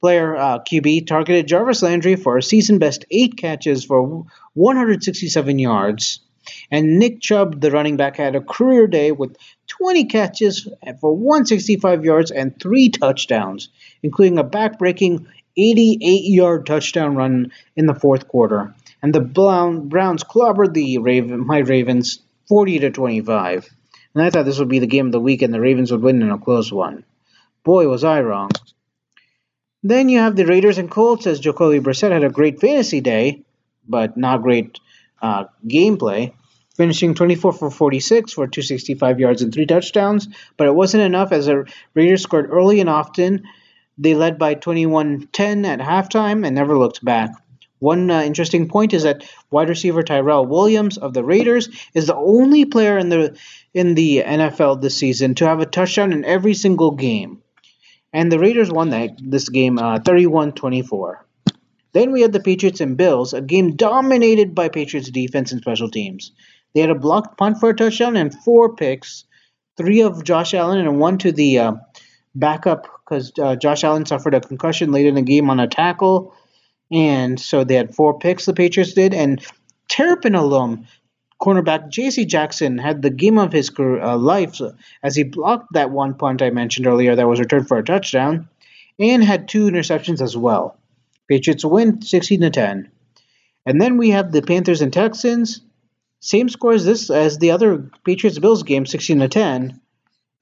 [0.00, 6.20] player uh, QB, targeted Jarvis Landry for a season best eight catches for 167 yards.
[6.70, 10.68] And Nick Chubb, the running back, had a career day with 20 catches
[11.00, 13.68] for 165 yards and three touchdowns,
[14.02, 15.26] including a back-breaking
[15.58, 18.74] 88-yard touchdown run in the fourth quarter.
[19.02, 23.68] And the Browns clobbered the Raven, my Ravens 40 to 25.
[24.14, 26.02] And I thought this would be the game of the week and the Ravens would
[26.02, 27.04] win in a close one.
[27.66, 28.50] Boy, was I wrong.
[29.82, 33.42] Then you have the Raiders and Colts as Jacoby Brissett had a great fantasy day,
[33.88, 34.78] but not great
[35.20, 36.32] uh, gameplay,
[36.76, 40.28] finishing 24 for 46 for 265 yards and three touchdowns.
[40.56, 43.42] But it wasn't enough as the Raiders scored early and often.
[43.98, 47.32] They led by 21 10 at halftime and never looked back.
[47.80, 52.14] One uh, interesting point is that wide receiver Tyrell Williams of the Raiders is the
[52.14, 53.36] only player in the
[53.74, 57.42] in the NFL this season to have a touchdown in every single game.
[58.12, 61.18] And the Raiders won that this game uh, 31-24.
[61.92, 65.90] Then we had the Patriots and Bills, a game dominated by Patriots defense and special
[65.90, 66.32] teams.
[66.74, 69.24] They had a blocked punt for a touchdown and four picks,
[69.76, 71.72] three of Josh Allen and one to the uh,
[72.34, 76.34] backup because uh, Josh Allen suffered a concussion late in the game on a tackle.
[76.92, 79.14] And so they had four picks, the Patriots did.
[79.14, 79.44] And
[79.88, 80.86] Terrapin alum,
[81.40, 82.24] cornerback J.C.
[82.24, 84.60] Jackson, had the game of his career, uh, life
[85.02, 88.48] as he blocked that one punt I mentioned earlier that was returned for a touchdown
[88.98, 90.78] and had two interceptions as well.
[91.28, 92.90] Patriots win 16 to 10.
[93.66, 95.60] And then we have the Panthers and Texans.
[96.20, 99.80] Same score as this as the other Patriots Bills game, 16 to 10.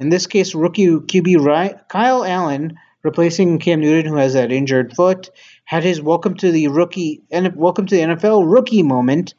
[0.01, 5.31] In this case, rookie QB Kyle Allen, replacing Cam Newton, who has that injured foot,
[5.65, 9.35] had his welcome to the rookie and welcome to the NFL rookie moment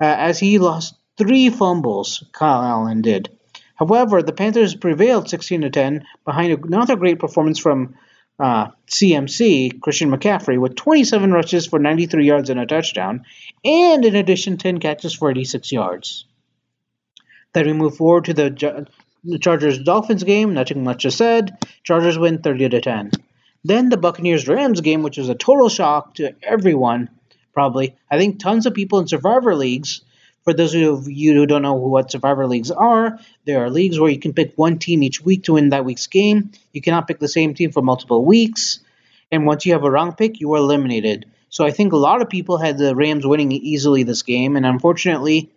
[0.00, 2.24] as he lost three fumbles.
[2.32, 3.30] Kyle Allen did.
[3.76, 7.94] However, the Panthers prevailed 16 to 10 behind another great performance from
[8.38, 13.24] uh, CMC, Christian McCaffrey, with 27 rushes for 93 yards and a touchdown,
[13.64, 16.26] and in addition, 10 catches for 86 yards.
[17.52, 18.88] Then we move forward to the,
[19.22, 20.54] the Chargers Dolphins game.
[20.54, 21.56] Nothing much is said.
[21.84, 23.12] Chargers win 30 to 10.
[23.62, 27.08] Then the Buccaneers Rams game, which was a total shock to everyone,
[27.54, 27.96] probably.
[28.10, 30.02] I think tons of people in Survivor leagues
[30.44, 34.10] for those of you who don't know what Survivor Leagues are, there are leagues where
[34.10, 36.52] you can pick one team each week to win that week's game.
[36.72, 38.80] You cannot pick the same team for multiple weeks.
[39.32, 41.26] And once you have a wrong pick, you are eliminated.
[41.48, 44.66] So I think a lot of people had the Rams winning easily this game, and
[44.66, 45.50] unfortunately,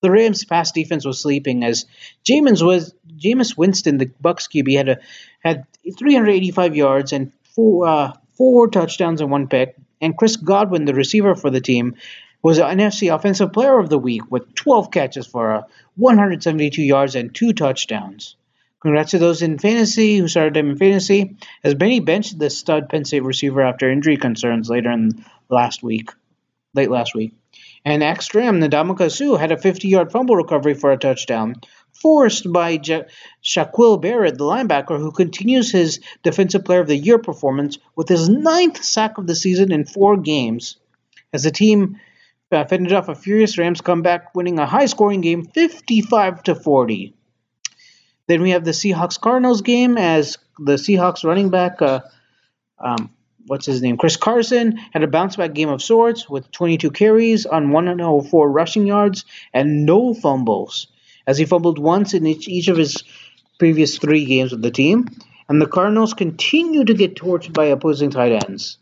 [0.00, 1.86] the Rams' pass defense was sleeping as
[2.24, 4.98] Jameis was Jameis Winston, the Bucks QB, had a,
[5.44, 9.76] had 385 yards and four uh, four touchdowns and one pick.
[10.04, 11.94] And Chris Godwin, the receiver for the team,
[12.42, 15.62] was an NFC Offensive Player of the Week with 12 catches for uh,
[15.96, 18.36] 172 yards and two touchdowns.
[18.80, 22.90] Congrats to those in fantasy who started him in fantasy, as Benny benched the stud
[22.90, 26.10] Penn State receiver after injury concerns later in last week,
[26.74, 27.32] late last week.
[27.82, 31.54] And Extreme Ndamukong Suh had a 50-yard fumble recovery for a touchdown,
[31.94, 33.06] forced by J-
[33.42, 38.28] Shaquille Barrett, the linebacker, who continues his Defensive Player of the Year performance with his
[38.28, 40.76] ninth sack of the season in four games.
[41.32, 42.00] As the team
[42.52, 47.14] uh, fended off a furious Rams comeback, winning a high-scoring game, 55 to 40.
[48.26, 52.00] Then we have the Seahawks Cardinals game as the Seahawks running back, uh,
[52.78, 53.10] um,
[53.46, 57.44] what's his name, Chris Carson, had a bounce back game of sorts with 22 carries
[57.44, 60.86] on 104 rushing yards and no fumbles.
[61.26, 63.02] As he fumbled once in each, of his
[63.58, 65.08] previous three games with the team,
[65.48, 68.78] and the Cardinals continue to get torched by opposing tight ends.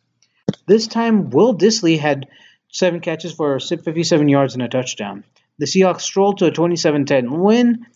[0.66, 2.26] This time, Will Dissly had
[2.70, 5.24] seven catches for 57 yards and a touchdown.
[5.59, 7.86] The Seahawks strolled to a 27 10 win,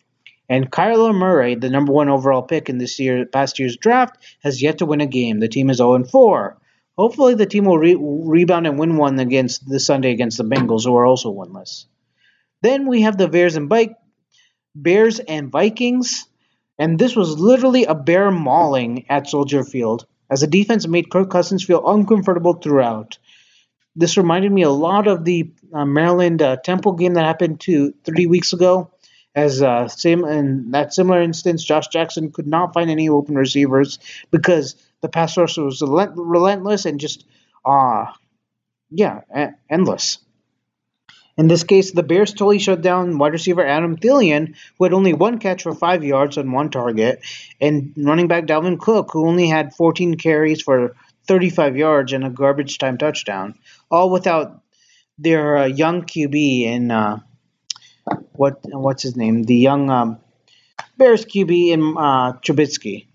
[0.49, 4.63] and Kyler Murray, the number one overall pick in this year past year's draft, has
[4.63, 5.41] yet to win a game.
[5.41, 6.57] The team is 0 4.
[6.97, 10.85] Hopefully, the team will re- rebound and win one against this Sunday against the Bengals,
[10.85, 11.87] who are also winless.
[12.63, 13.97] Then we have the Bears and Bike,
[14.83, 16.27] Bears and Vikings,
[16.79, 21.31] and this was literally a bear mauling at Soldier Field, as the defense made Kirk
[21.31, 23.18] Cousins feel uncomfortable throughout.
[23.97, 27.95] This reminded me a lot of the uh, Maryland uh, Temple game that happened two
[28.05, 28.91] three weeks ago.
[29.35, 33.99] As uh, same in that similar instance, Josh Jackson could not find any open receivers
[34.31, 37.24] because the pass rush was relentless and just,
[37.64, 38.07] uh,
[38.91, 39.20] yeah,
[39.68, 40.18] endless.
[41.37, 45.12] In this case, the Bears totally shut down wide receiver Adam Thielen, who had only
[45.12, 47.20] one catch for five yards on one target,
[47.61, 50.97] and running back Dalvin Cook, who only had 14 carries for
[51.28, 53.55] 35 yards and a garbage time touchdown,
[53.91, 54.62] all without
[55.18, 57.20] their uh, young QB in uh,
[58.32, 60.18] what what's his name, the young um,
[60.97, 63.09] Bears QB in uh, Trubisky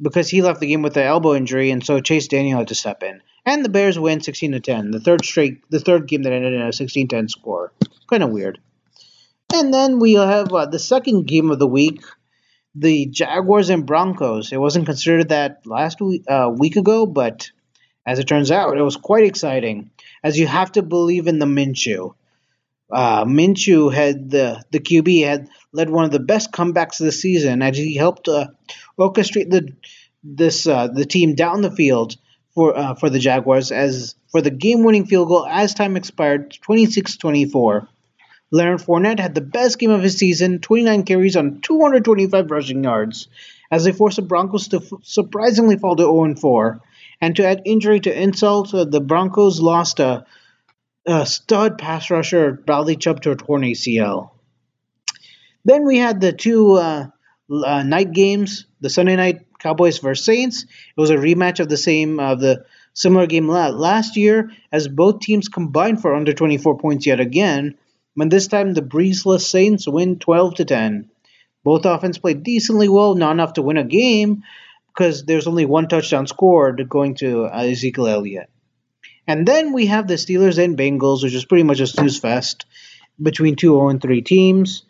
[0.00, 2.74] because he left the game with an elbow injury, and so Chase Daniel had to
[2.74, 3.20] step in.
[3.46, 6.54] And the Bears win 16 to 10, the third straight, the third game that ended
[6.54, 7.72] in a 16-10 score.
[8.08, 8.60] Kind of weird.
[9.54, 12.02] And then we have uh, the second game of the week,
[12.74, 14.52] the Jaguars and Broncos.
[14.52, 17.50] It wasn't considered that last week, uh, week ago, but
[18.06, 19.90] as it turns out, it was quite exciting.
[20.22, 22.14] As you have to believe in the Minshew.
[22.90, 27.12] Uh, Minshew had the the QB had led one of the best comebacks of the
[27.12, 28.46] season as he helped uh,
[28.98, 29.74] orchestrate the
[30.24, 32.16] this uh, the team down the field
[32.58, 37.86] for uh, for the Jaguars as for the game-winning field goal as time expired 26-24.
[38.50, 43.28] Leonard Fournette had the best game of his season, 29 carries on 225 rushing yards,
[43.70, 46.80] as they forced the Broncos to f- surprisingly fall to 0-4.
[47.20, 50.26] And to add injury to insult, uh, the Broncos lost a,
[51.06, 54.30] a stud pass rusher, Bradley Chubb, to a torn ACL.
[55.64, 57.06] Then we had the two uh,
[57.52, 60.64] uh, night games, the Sunday night Cowboys versus Saints.
[60.64, 65.20] It was a rematch of the same of the similar game last year, as both
[65.20, 67.76] teams combined for under 24 points yet again.
[68.16, 71.10] But this time, the breezeless Saints win 12 to 10.
[71.64, 74.42] Both offense played decently well, not enough to win a game,
[74.88, 78.50] because there's only one touchdown scored going to uh, Ezekiel Elliott.
[79.26, 82.64] And then we have the Steelers and Bengals, which is pretty much a snooze fest
[83.20, 84.82] between two 0 3 teams.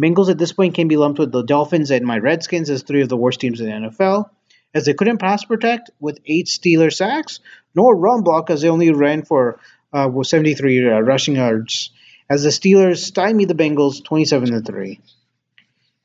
[0.00, 3.02] Bengals at this point can be lumped with the Dolphins and my Redskins as three
[3.02, 4.30] of the worst teams in the NFL,
[4.74, 7.40] as they couldn't pass protect with eight Steeler sacks,
[7.74, 9.60] nor run block as they only ran for
[9.92, 11.90] uh, 73 uh, rushing yards,
[12.30, 15.00] as the Steelers stymied the Bengals 27 to 3.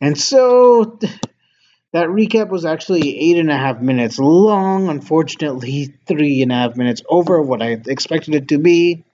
[0.02, 1.00] And so
[1.94, 6.76] that recap was actually eight and a half minutes long, unfortunately, three and a half
[6.76, 9.06] minutes over what I expected it to be.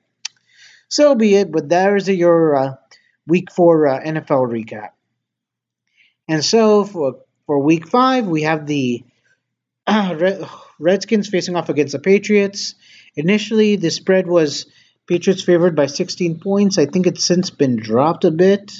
[0.89, 2.75] So be it, but there's your uh,
[3.27, 4.89] week four uh, NFL recap.
[6.27, 9.03] And so for for week five, we have the
[9.87, 10.47] uh,
[10.79, 12.75] Redskins facing off against the Patriots.
[13.15, 14.65] Initially, the spread was
[15.07, 16.77] Patriots favored by 16 points.
[16.77, 18.71] I think it's since been dropped a bit,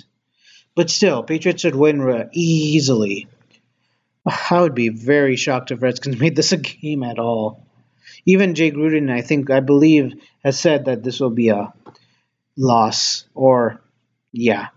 [0.75, 3.27] but still, Patriots should win uh, easily.
[4.25, 7.65] I would be very shocked if Redskins made this a game at all.
[8.25, 10.13] Even Jay Gruden, I think, I believe,
[10.43, 11.73] has said that this will be a
[12.55, 13.81] loss or
[14.33, 14.67] yeah.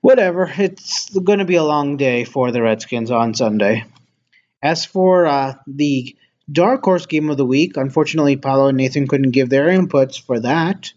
[0.00, 0.50] Whatever.
[0.56, 3.84] It's going to be a long day for the Redskins on Sunday.
[4.62, 6.16] As for uh, the
[6.50, 10.40] dark horse game of the week, unfortunately, Paulo and Nathan couldn't give their inputs for
[10.40, 10.92] that.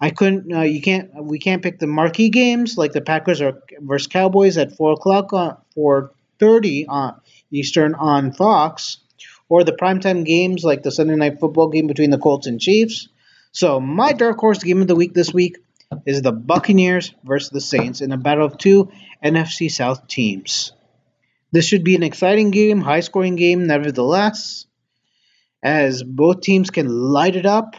[0.00, 0.52] I couldn't.
[0.52, 1.10] Uh, you can't.
[1.14, 5.32] We can't pick the marquee games like the Packers or versus Cowboys at four o'clock
[5.32, 8.98] on four thirty on Eastern on Fox,
[9.48, 13.08] or the primetime games like the Sunday night football game between the Colts and Chiefs.
[13.52, 15.58] So my dark horse game of the week this week
[16.06, 18.90] is the Buccaneers versus the Saints in a battle of two
[19.24, 20.72] NFC South teams.
[21.52, 24.66] This should be an exciting game, high scoring game, nevertheless,
[25.62, 27.74] as both teams can light it up.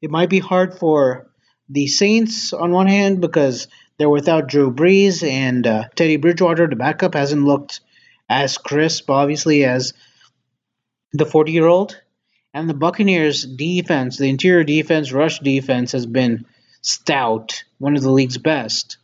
[0.00, 1.30] It might be hard for
[1.68, 3.68] the Saints on one hand because
[3.98, 7.80] they're without Drew Brees and uh, Teddy Bridgewater, the backup, hasn't looked
[8.30, 9.92] as crisp, obviously, as
[11.12, 12.00] the 40 year old.
[12.54, 16.46] And the Buccaneers' defense, the interior defense, rush defense, has been
[16.82, 18.96] stout, one of the league's best.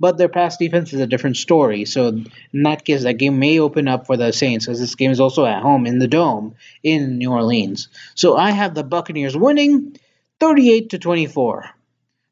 [0.00, 1.84] But their pass defense is a different story.
[1.84, 5.12] So in that case, that game may open up for the Saints, as this game
[5.12, 7.88] is also at home in the Dome in New Orleans.
[8.16, 9.96] So I have the Buccaneers winning
[10.40, 11.70] 38 to 24.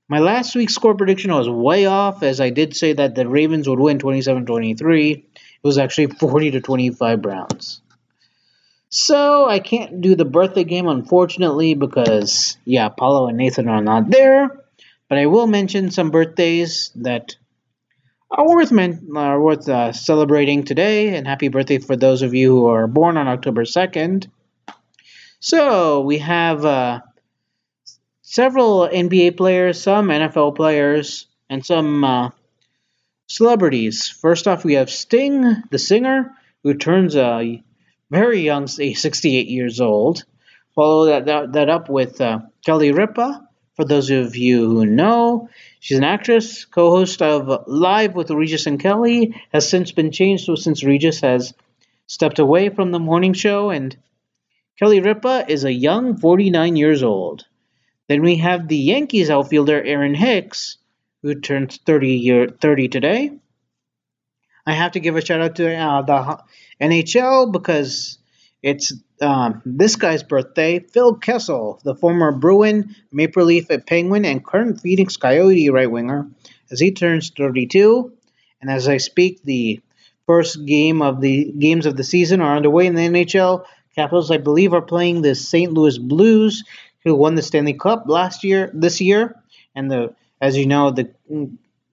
[0.08, 3.68] My last week's score prediction was way off, as I did say that the Ravens
[3.68, 5.12] would win 27 23.
[5.12, 5.26] It
[5.62, 7.80] was actually 40 to 25 Browns.
[8.88, 14.10] So I can't do the birthday game, unfortunately, because, yeah, Paulo and Nathan are not
[14.10, 14.59] there.
[15.10, 17.34] But I will mention some birthdays that
[18.30, 22.50] are worth men- are worth uh, celebrating today, and happy birthday for those of you
[22.50, 24.28] who are born on October 2nd.
[25.40, 27.00] So we have uh,
[28.22, 32.30] several NBA players, some NFL players, and some uh,
[33.26, 34.08] celebrities.
[34.08, 37.60] First off, we have Sting, the singer, who turns a
[38.10, 40.24] very young, 68 years old.
[40.76, 43.48] Follow that, that, that up with uh, Kelly Ripa,
[43.80, 45.48] for those of you who know.
[45.78, 50.50] She's an actress, co host of Live with Regis and Kelly, has since been changed
[50.58, 51.54] since Regis has
[52.06, 53.96] stepped away from the morning show, and
[54.78, 57.46] Kelly Ripa is a young 49 years old.
[58.06, 60.76] Then we have the Yankees outfielder Aaron Hicks,
[61.22, 63.32] who turns 30 year 30 today.
[64.66, 66.38] I have to give a shout out to uh, the
[66.82, 68.18] NHL because
[68.62, 70.80] it's um, this guy's birthday.
[70.80, 76.28] Phil Kessel, the former Bruin, Maple Leaf Penguin, and current Phoenix Coyote right winger,
[76.70, 78.12] as he turns 32.
[78.60, 79.80] And as I speak, the
[80.26, 83.64] first game of the games of the season are underway in the NHL.
[83.94, 85.72] Capitals, I believe, are playing the St.
[85.72, 86.64] Louis Blues,
[87.04, 89.34] who won the Stanley Cup last year, this year,
[89.74, 91.10] and the as you know, the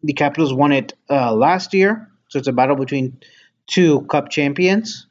[0.04, 2.10] the Capitals won it uh, last year.
[2.30, 3.20] So it's a battle between
[3.68, 5.08] two Cup champions.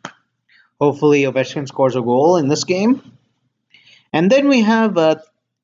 [0.80, 3.02] Hopefully, Ovechkin scores a goal in this game.
[4.12, 5.16] And then we have uh,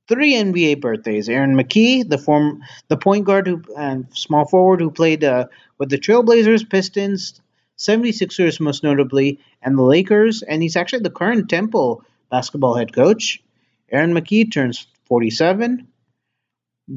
[0.09, 4.91] three NBA birthdays: Aaron McKie, the form, the point guard who and small forward who
[4.91, 5.47] played uh,
[5.79, 7.41] with the Trailblazers, Pistons,
[7.79, 10.43] 76ers most notably, and the Lakers.
[10.43, 13.43] And he's actually the current Temple basketball head coach.
[13.91, 15.87] Aaron McKie turns 47.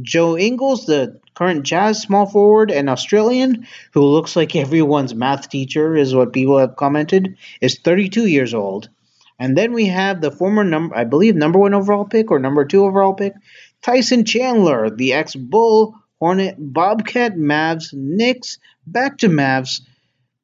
[0.02, 5.96] Joe Ingles, the current Jazz small forward and Australian, who looks like everyone's math teacher,
[5.96, 8.90] is what people have commented, is 32 years old.
[9.38, 12.66] And then we have the former number, I believe, number one overall pick or number
[12.66, 13.34] two overall pick,
[13.82, 18.58] Tyson Chandler, the ex Bull, Hornet, Bobcat, Mavs, Knicks,
[18.88, 19.82] back to Mavs,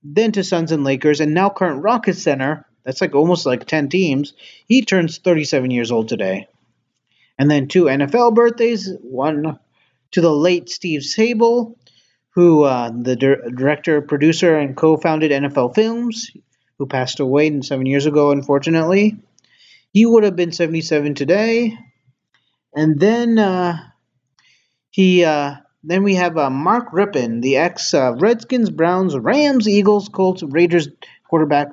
[0.04, 2.66] then to Suns and Lakers, and now current Rocket Center.
[2.84, 4.34] That's like almost like 10 teams.
[4.68, 6.48] He turns 37 years old today.
[7.38, 9.60] And then two NFL birthdays, one
[10.12, 11.76] to the late Steve Sabol,
[12.32, 16.32] who uh, the di- director, producer, and co-founded NFL Films,
[16.78, 19.18] who passed away seven years ago, unfortunately.
[19.94, 21.78] He would have been 77 today.
[22.74, 23.78] And then uh,
[24.90, 30.08] he, uh, then we have uh, Mark Rypien, the ex uh, Redskins, Browns, Rams, Eagles,
[30.08, 30.88] Colts, Raiders
[31.30, 31.70] quarterback,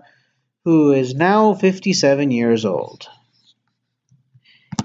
[0.65, 3.09] who is now 57 years old.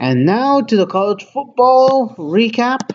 [0.04, 2.94] And now to the college football recap.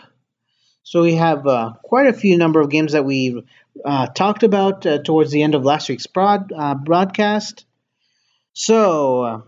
[0.83, 3.45] So we have uh, quite a few number of games that we
[3.83, 7.65] uh, talked about uh, towards the end of last week's broad, uh, broadcast.
[8.53, 9.41] So uh,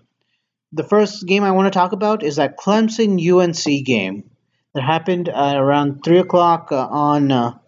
[0.73, 4.31] the first game I want to talk about is that Clemson UNC game
[4.73, 7.61] that happened around three o'clock uh, on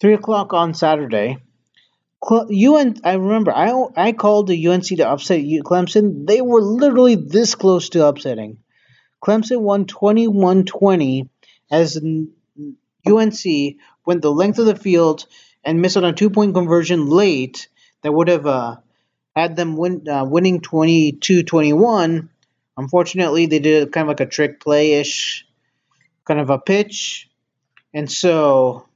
[0.00, 1.38] three o'clock on Saturday.
[2.48, 6.28] UN, I remember I I called the UNC to upset Clemson.
[6.28, 8.58] They were literally this close to upsetting.
[9.24, 11.28] Clemson won 21 20
[11.70, 13.44] as UNC
[14.06, 15.26] went the length of the field
[15.64, 17.68] and missed on a two point conversion late
[18.02, 18.76] that would have uh,
[19.34, 22.28] had them win, uh, winning 22 21.
[22.76, 25.46] Unfortunately, they did kind of like a trick play ish
[26.24, 27.30] kind of a pitch.
[27.94, 28.86] And so,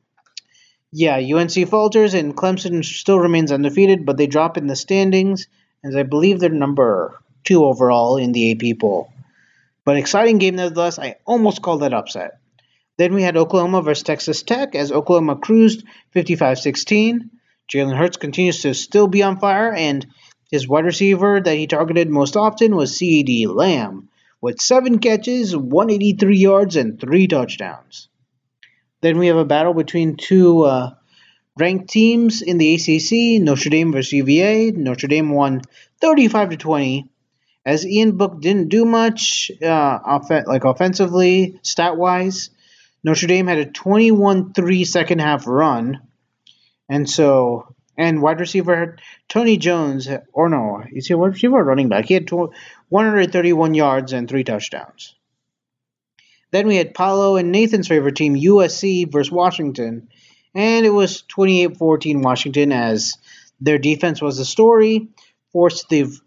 [0.92, 5.46] yeah, UNC falters and Clemson still remains undefeated, but they drop in the standings,
[5.84, 9.12] as I believe they're number two overall in the AP poll.
[9.88, 10.98] But exciting game nevertheless.
[10.98, 12.40] I almost called that upset.
[12.98, 17.30] Then we had Oklahoma versus Texas Tech as Oklahoma cruised 55 16.
[17.72, 20.06] Jalen Hurts continues to still be on fire, and
[20.50, 24.10] his wide receiver that he targeted most often was CeeDee Lamb,
[24.42, 28.10] with seven catches, 183 yards, and three touchdowns.
[29.00, 30.90] Then we have a battle between two uh,
[31.56, 34.70] ranked teams in the ACC Notre Dame versus UVA.
[34.72, 35.62] Notre Dame won
[36.02, 37.10] 35 to 20
[37.68, 42.48] as Ian Book didn't do much, uh, off- like offensively, stat wise.
[43.04, 46.00] Notre Dame had a 21-3 second half run,
[46.88, 48.96] and so and wide receiver
[49.28, 52.06] Tony Jones, or no, he a wide receiver running back?
[52.06, 55.14] He had 131 yards and three touchdowns.
[56.50, 60.08] Then we had Paulo and Nathan's favorite team, USC versus Washington,
[60.54, 63.18] and it was 28-14 Washington as
[63.60, 65.08] their defense was the story,
[65.52, 66.18] forced the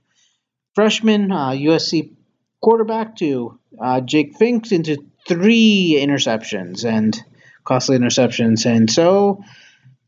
[0.76, 2.12] freshman uh, USC
[2.62, 4.98] quarterback to uh, Jake Finks into
[5.28, 7.20] three interceptions and
[7.64, 8.66] costly interceptions.
[8.66, 9.44] And so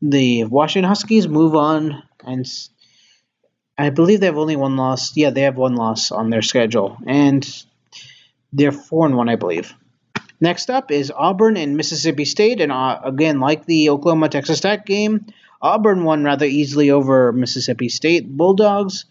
[0.02, 2.46] the Washington Huskies move on, and
[3.78, 5.16] I believe they have only one loss.
[5.16, 7.46] Yeah, they have one loss on their schedule, and
[8.52, 9.74] they're four and one, I believe.
[10.40, 14.84] Next up is Auburn and Mississippi State, and uh, again, like the Oklahoma Texas Tech
[14.84, 15.26] game,
[15.62, 19.06] Auburn won rather easily over Mississippi State Bulldogs.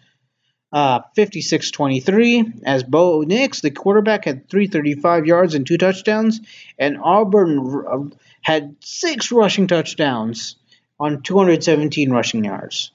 [0.74, 6.41] Uh, 56-23 as Bo Nix, the quarterback, had 335 yards and two touchdowns,
[6.80, 10.55] and Auburn uh, had six rushing touchdowns
[10.99, 12.91] on 217 rushing yards.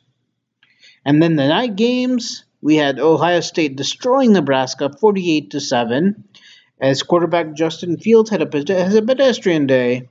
[1.05, 6.25] And then the night games, we had Ohio State destroying Nebraska 48 to 7
[6.81, 10.09] as quarterback Justin Fields had a, has a pedestrian day.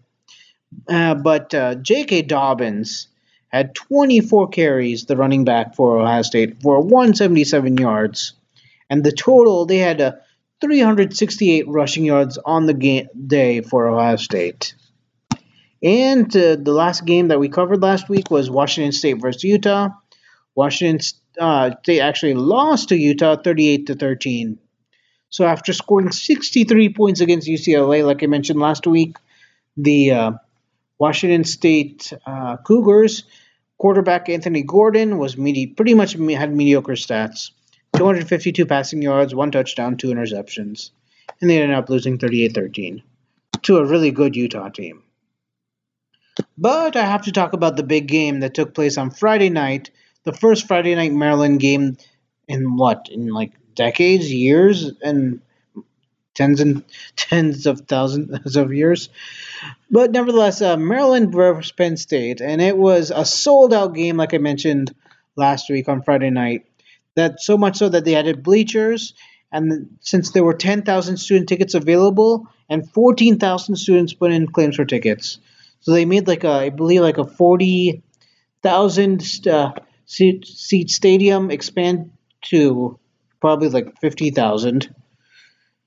[0.88, 2.24] Uh, but uh, J.K.
[2.24, 3.08] Dobbins
[3.48, 8.34] had 24 carries, the running back for Ohio State, for 177 yards.
[8.90, 10.12] And the total, they had uh,
[10.62, 14.76] 368 rushing yards on the game day for Ohio State.
[15.84, 19.90] And uh, the last game that we covered last week was Washington State versus Utah.
[20.56, 21.06] Washington
[21.40, 24.58] uh, State actually lost to Utah 38 to 13.
[25.30, 29.18] So after scoring 63 points against UCLA, like I mentioned last week,
[29.76, 30.32] the uh,
[30.98, 33.24] Washington State uh, Cougars
[33.78, 37.52] quarterback Anthony Gordon was medi- pretty much had mediocre stats.
[37.96, 40.92] 252 passing yards, one touchdown, two interceptions.
[41.42, 43.04] And they ended up losing 38 13
[43.64, 45.04] to a really good Utah team.
[46.58, 49.90] But I have to talk about the big game that took place on Friday night,
[50.24, 51.98] the first Friday night Maryland game
[52.48, 53.08] in what?
[53.12, 55.42] In like decades, years, and
[56.38, 56.86] tens and
[57.18, 59.10] tens of thousands of years.
[59.92, 64.34] But nevertheless, uh, Maryland versus Penn State, and it was a sold out game, like
[64.34, 64.96] I mentioned
[65.36, 66.66] last week on Friday night.
[67.16, 69.14] That so much so that they added bleachers,
[69.52, 74.86] and since there were 10,000 student tickets available, and 14,000 students put in claims for
[74.86, 75.40] tickets,
[75.82, 79.72] so they made like a, I believe, like a 40,000 uh,
[80.06, 82.12] seat, seat stadium expand
[82.50, 83.00] to
[83.40, 84.94] probably like 50,000.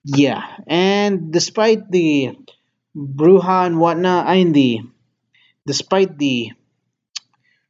[0.05, 2.37] Yeah, and despite the
[2.97, 4.81] brouhaha and whatnot, I mean the,
[5.67, 6.53] despite the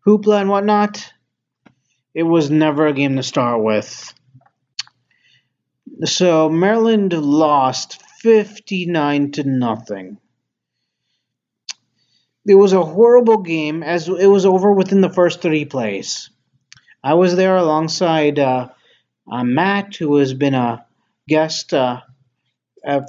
[0.06, 1.10] hoopla and whatnot,
[2.14, 4.14] it was never a game to start with.
[6.04, 10.18] So Maryland lost 59 to nothing.
[12.46, 16.28] It was a horrible game as it was over within the first three plays.
[17.04, 18.68] I was there alongside uh,
[19.30, 20.86] uh, Matt, who has been a
[21.28, 22.00] guest uh,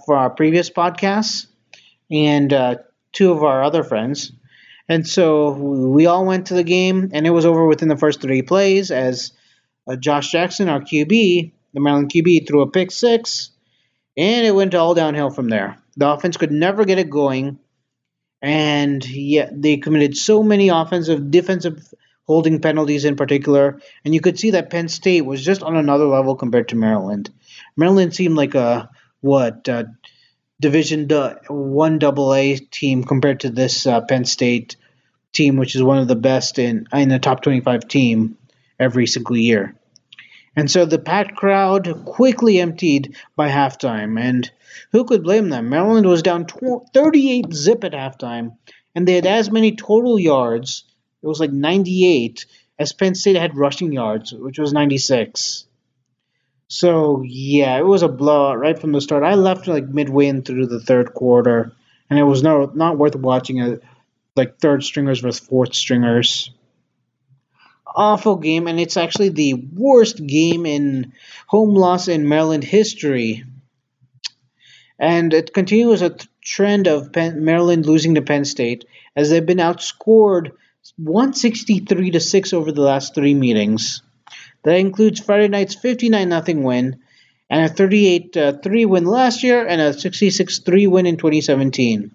[0.05, 1.47] for our previous podcasts,
[2.09, 2.75] and uh,
[3.11, 4.31] two of our other friends.
[4.87, 8.21] And so we all went to the game, and it was over within the first
[8.21, 9.31] three plays as
[9.87, 13.51] uh, Josh Jackson, our QB, the Maryland QB, threw a pick six,
[14.17, 15.77] and it went all downhill from there.
[15.95, 17.59] The offense could never get it going,
[18.41, 21.93] and yet they committed so many offensive, defensive
[22.25, 26.05] holding penalties in particular, and you could see that Penn State was just on another
[26.05, 27.29] level compared to Maryland.
[27.75, 28.89] Maryland seemed like a
[29.21, 29.85] what uh,
[30.59, 31.07] Division
[31.47, 34.75] One Double A team compared to this uh, Penn State
[35.31, 38.37] team, which is one of the best in in the top 25 team
[38.79, 39.75] every single year.
[40.55, 44.51] And so the packed crowd quickly emptied by halftime, and
[44.91, 45.69] who could blame them?
[45.69, 46.45] Maryland was down
[46.93, 48.57] 38 zip at halftime,
[48.93, 50.83] and they had as many total yards.
[51.23, 52.45] It was like 98
[52.77, 55.65] as Penn State had rushing yards, which was 96.
[56.71, 59.23] So yeah, it was a blowout right from the start.
[59.23, 61.73] I left like midway in through the third quarter,
[62.09, 63.83] and it was no not worth watching it.
[64.37, 66.49] Like third stringers versus fourth stringers.
[67.85, 71.11] Awful game, and it's actually the worst game in
[71.45, 73.43] home loss in Maryland history.
[74.97, 79.57] And it continues a trend of Penn, Maryland losing to Penn State as they've been
[79.57, 80.51] outscored
[80.95, 84.01] 163 to 6 over the last three meetings.
[84.63, 86.99] That includes Friday night's 59 0 win
[87.49, 92.13] and a 38 uh, 3 win last year and a 66 3 win in 2017.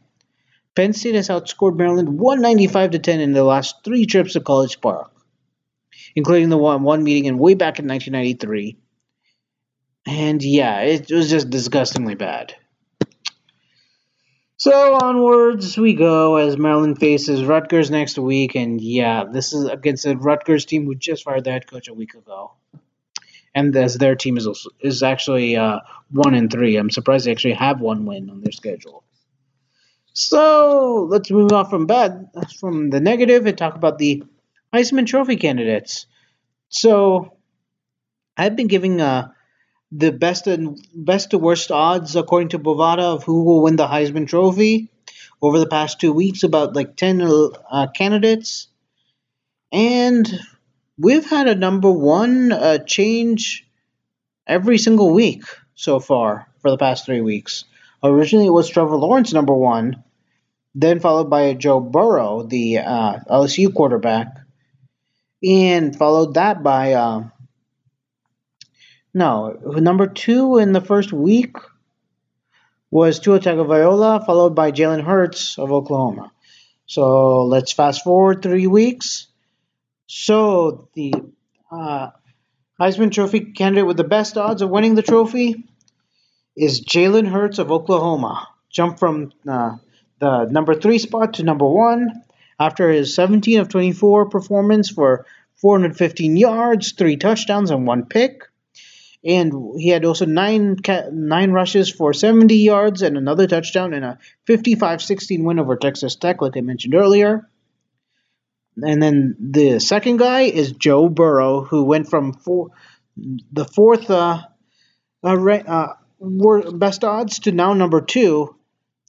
[0.75, 4.81] Penn State has outscored Maryland 195 to 10 in the last three trips to College
[4.81, 5.11] Park,
[6.15, 8.77] including the one, one meeting in way back in 1993.
[10.07, 12.55] And yeah, it was just disgustingly bad.
[14.67, 20.07] So onwards we go as Maryland faces Rutgers next week, and yeah, this is against
[20.07, 22.51] a Rutgers team who just fired their head coach a week ago,
[23.55, 25.79] and as their team is is actually uh,
[26.11, 26.75] one and three.
[26.75, 29.05] I'm surprised they actually have one win on their schedule.
[30.15, 34.25] So let's move on from bad from the negative and talk about the
[34.75, 36.07] Heisman Trophy candidates.
[36.71, 37.39] So
[38.37, 39.29] I've been giving uh,
[39.93, 43.87] the best and best to worst odds according to Bovada of who will win the
[43.87, 44.91] Heisman Trophy
[45.41, 48.69] over the past two weeks, about like ten uh, candidates,
[49.73, 50.29] and
[50.99, 53.67] we've had a number one uh, change
[54.47, 57.65] every single week so far for the past three weeks.
[58.03, 60.05] Originally, it was Trevor Lawrence number one,
[60.75, 64.37] then followed by Joe Burrow, the uh, LSU quarterback,
[65.43, 67.25] and followed that by uh,
[69.17, 71.57] no number two in the first week
[72.91, 76.33] was Tua Tagovailoa, followed by Jalen Hurts of Oklahoma.
[76.87, 79.27] So let's fast forward three weeks.
[80.07, 81.15] So the
[81.71, 82.11] uh,
[82.81, 85.65] Heisman Trophy candidate with the best odds of winning the trophy
[86.57, 88.47] is Jalen Hurts of Oklahoma.
[88.71, 89.77] Jumped from uh,
[90.19, 92.23] the number three spot to number one
[92.61, 95.25] after his 17 of 24 performance for
[95.57, 98.43] 415 yards, three touchdowns, and one pick.
[99.27, 100.77] And he had also nine
[101.13, 104.19] nine rushes for 70 yards and another touchdown in a
[104.49, 107.49] 55-16 win over Texas Tech, like I mentioned earlier.
[108.77, 112.71] And then the second guy is Joe Burrow, who went from four,
[113.17, 114.43] the fourth uh,
[115.25, 118.55] uh, uh, best odds to now number two.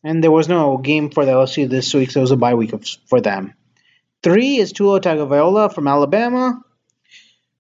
[0.04, 2.56] And there was no game for the LSU this week, so it was a bye
[2.56, 2.74] week
[3.08, 3.54] for them.
[4.24, 6.62] Three is Tua Tagovailoa from Alabama,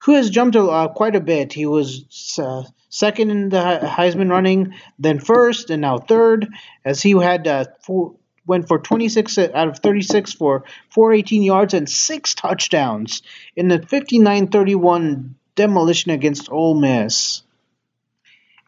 [0.08, 1.51] who has jumped uh, quite a bit.
[1.51, 6.47] He was uh, second in the Heisman running, then first, and now third,
[6.86, 11.89] as he had uh, four, went for 26 out of 36 for 418 yards and
[11.89, 13.22] six touchdowns
[13.58, 17.43] in the 59-31 demolition against Ole Miss.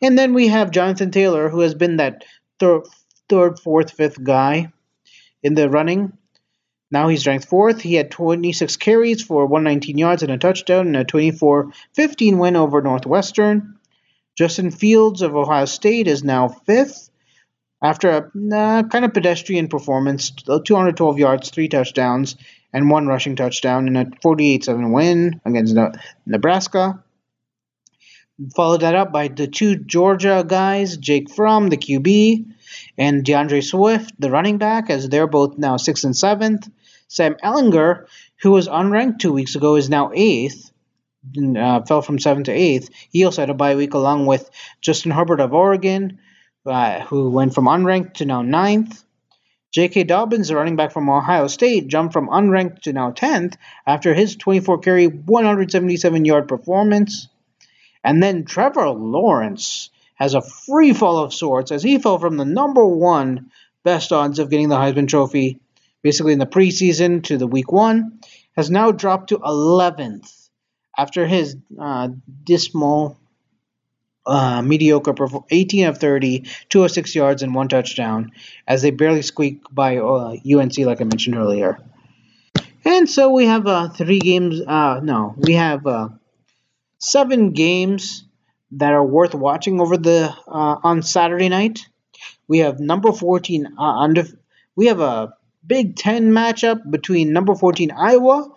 [0.01, 2.25] And then we have Jonathan Taylor, who has been that
[2.59, 2.81] third,
[3.29, 4.73] third, fourth, fifth guy
[5.41, 6.17] in the running.
[6.91, 7.81] Now he's ranked fourth.
[7.81, 12.55] He had 26 carries for 119 yards and a touchdown in a 24 15 win
[12.55, 13.75] over Northwestern.
[14.35, 17.09] Justin Fields of Ohio State is now fifth
[17.81, 22.35] after a kind of pedestrian performance 212 yards, three touchdowns,
[22.73, 25.75] and one rushing touchdown in a 48 7 win against
[26.25, 27.03] Nebraska.
[28.55, 32.45] Followed that up by the two Georgia guys, Jake Fromm, the QB,
[32.97, 36.69] and DeAndre Swift, the running back, as they're both now sixth and seventh.
[37.09, 38.05] Sam Ehlinger,
[38.41, 40.71] who was unranked two weeks ago, is now eighth.
[41.37, 42.89] Uh, fell from seventh to eighth.
[43.11, 44.49] He also had a bye week along with
[44.79, 46.19] Justin Herbert of Oregon,
[46.65, 49.03] uh, who went from unranked to now ninth.
[49.71, 50.03] J.K.
[50.03, 53.55] Dobbins, the running back from Ohio State, jumped from unranked to now 10th
[53.85, 57.27] after his 24 carry, 177 yard performance.
[58.03, 62.45] And then Trevor Lawrence has a free fall of sorts as he fell from the
[62.45, 63.51] number one
[63.83, 65.59] best odds of getting the Heisman Trophy,
[66.01, 68.19] basically in the preseason to the week one,
[68.55, 70.49] has now dropped to 11th
[70.97, 72.09] after his uh,
[72.43, 73.17] dismal,
[74.25, 75.15] uh, mediocre
[75.49, 76.39] 18 of 30,
[76.69, 78.31] 206 yards, and one touchdown
[78.67, 81.79] as they barely squeak by uh, UNC, like I mentioned earlier.
[82.85, 84.61] And so we have uh, three games.
[84.65, 86.09] Uh, no, we have uh,
[86.97, 88.25] seven games
[88.71, 91.85] that are worth watching over the on Saturday night.
[92.47, 94.25] We have number 14 uh, under.
[94.75, 95.33] We have a
[95.69, 98.49] Big Ten matchup between number 14 Iowa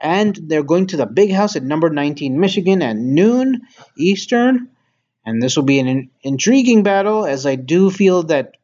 [0.00, 3.62] and they're going to the Big House at number 19 Michigan at noon
[3.96, 4.68] Eastern.
[5.24, 8.56] And this will be an in- intriguing battle as I do feel that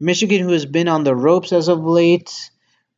[0.00, 2.50] Michigan, who has been on the ropes as of late,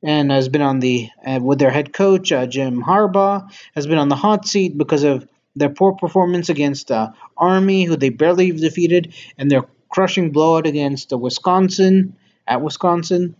[0.02, 3.98] and has been on the uh, with their head coach uh, Jim Harbaugh, has been
[3.98, 5.26] on the hot seat because of
[5.56, 11.12] their poor performance against uh, Army, who they barely defeated, and their crushing blowout against
[11.12, 12.16] uh, Wisconsin
[12.46, 13.36] at Wisconsin.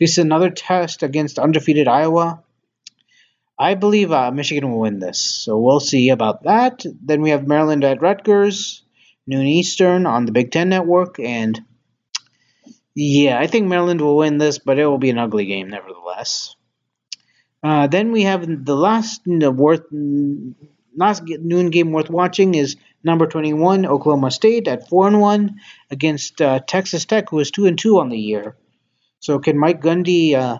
[0.00, 2.42] This is another test against undefeated Iowa.
[3.58, 6.86] I believe uh, Michigan will win this, so we'll see about that.
[7.04, 8.82] Then we have Maryland at Rutgers,
[9.26, 11.60] noon Eastern on the Big Ten Network, and
[12.94, 16.56] yeah, I think Maryland will win this, but it will be an ugly game nevertheless.
[17.62, 19.84] Uh, then we have the last worth
[20.96, 26.40] last noon game worth watching is number 21 Oklahoma State at 4 and 1 against
[26.40, 28.56] uh, Texas Tech, who is 2 and 2 on the year.
[29.20, 30.58] So can Mike Gundy uh,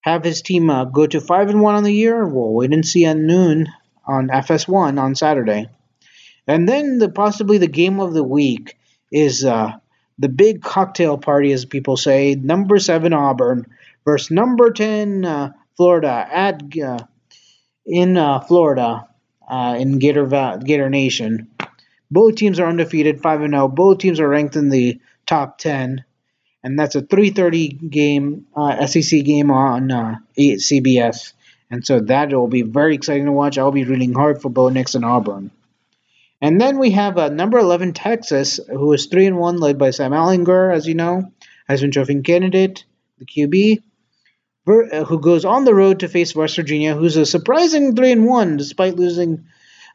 [0.00, 2.26] have his team uh, go to 5 and 1 on the year?
[2.26, 3.66] Well wait and see at noon
[4.06, 5.68] on FS1 on Saturday.
[6.46, 8.78] And then the possibly the game of the week
[9.10, 9.72] is uh,
[10.18, 12.34] the big cocktail party, as people say.
[12.34, 13.66] Number seven Auburn
[14.04, 16.98] versus number ten uh, Florida at uh,
[17.84, 19.08] in uh, Florida
[19.50, 21.48] in Gator Gator Nation.
[22.10, 23.64] Both teams are undefeated, five and zero.
[23.64, 23.68] Oh.
[23.68, 26.04] Both teams are ranked in the top ten,
[26.66, 31.32] and that's a 3:30 game uh, SEC game on uh, CBS.
[31.70, 33.56] And so that will be very exciting to watch.
[33.56, 35.52] I'll be rooting hard for Bo Nix and Auburn.
[36.42, 39.90] And then we have uh, number 11 Texas, who is 3 and 1, led by
[39.90, 41.32] Sam Ehlinger, as you know,
[41.70, 42.84] Heisman Trophy candidate,
[43.18, 43.82] the QB,
[44.66, 48.26] uh, who goes on the road to face West Virginia, who's a surprising 3 and
[48.26, 49.46] 1 despite losing,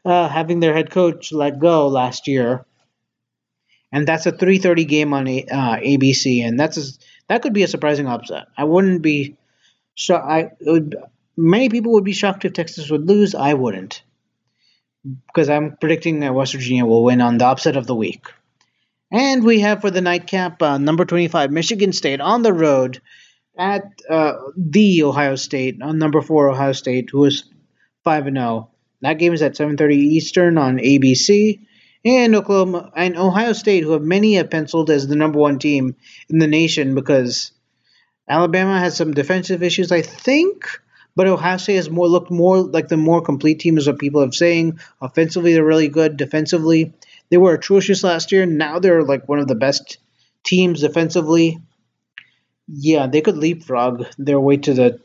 [0.06, 2.64] uh, having their head coach let go last year.
[3.92, 7.62] And that's a 3:30 game on a, uh, ABC, and that's a, that could be
[7.62, 8.46] a surprising upset.
[8.56, 9.36] I wouldn't be
[9.94, 10.96] so I would,
[11.36, 13.34] many people would be shocked if Texas would lose.
[13.34, 14.02] I wouldn't
[15.26, 18.26] because I'm predicting that West Virginia will win on the upset of the week.
[19.10, 23.02] And we have for the nightcap uh, number 25 Michigan State on the road
[23.58, 27.44] at uh, the Ohio State on number 4 Ohio State who is
[28.04, 28.70] 5 and 0.
[29.02, 31.60] That game is at 7:30 Eastern on ABC.
[32.04, 35.94] And Oklahoma and Ohio State, who have many have penciled as the number one team
[36.28, 37.52] in the nation because
[38.28, 40.66] Alabama has some defensive issues, I think.
[41.14, 44.22] But Ohio State has more looked more like the more complete team, is what people
[44.22, 44.80] have saying.
[45.00, 46.16] Offensively, they're really good.
[46.16, 46.94] Defensively,
[47.28, 48.46] they were atrocious last year.
[48.46, 49.98] Now they're like one of the best
[50.42, 51.58] teams defensively.
[52.66, 55.00] Yeah, they could leapfrog their way to the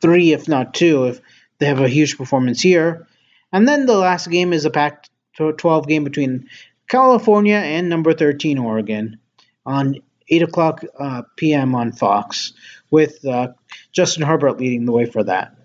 [0.00, 1.20] three, if not two, if
[1.58, 3.06] they have a huge performance here.
[3.52, 6.48] And then the last game is a Pac 12 game between
[6.88, 9.18] California and number 13 Oregon
[9.66, 9.96] on
[10.28, 11.74] 8 o'clock uh, p.m.
[11.74, 12.52] on Fox
[12.90, 13.48] with uh,
[13.92, 15.56] Justin Herbert leading the way for that.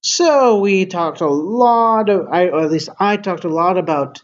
[0.00, 4.22] So we talked a lot of, I, or at least I talked a lot about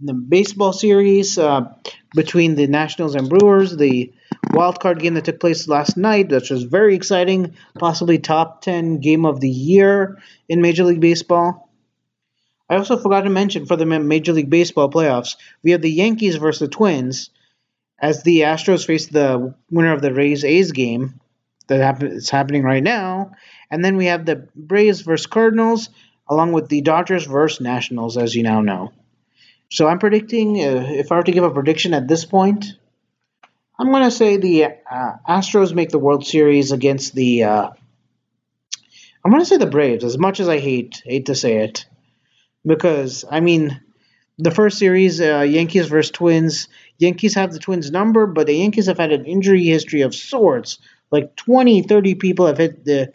[0.00, 1.72] the baseball series uh,
[2.14, 4.12] between the Nationals and Brewers, the
[4.52, 9.00] wild card game that took place last night, which was very exciting, possibly top 10
[9.00, 10.18] game of the year
[10.48, 11.67] in Major League Baseball.
[12.68, 16.36] I also forgot to mention for the Major League Baseball playoffs, we have the Yankees
[16.36, 17.30] versus the Twins
[17.98, 21.20] as the Astros face the winner of the Rays A's game
[21.68, 23.32] that is happening right now.
[23.70, 25.90] And then we have the Braves versus Cardinals,
[26.28, 28.92] along with the Dodgers versus Nationals, as you now know.
[29.70, 32.66] So I'm predicting, uh, if I were to give a prediction at this point,
[33.78, 37.44] I'm going to say the uh, Astros make the World Series against the.
[37.44, 37.70] Uh,
[39.24, 41.86] I'm going to say the Braves, as much as I hate hate to say it,
[42.68, 43.80] because I mean,
[44.38, 46.68] the first series, uh, Yankees versus Twins.
[46.98, 50.78] Yankees have the Twins number, but the Yankees have had an injury history of sorts
[51.10, 53.12] like 20, 30 people have hit the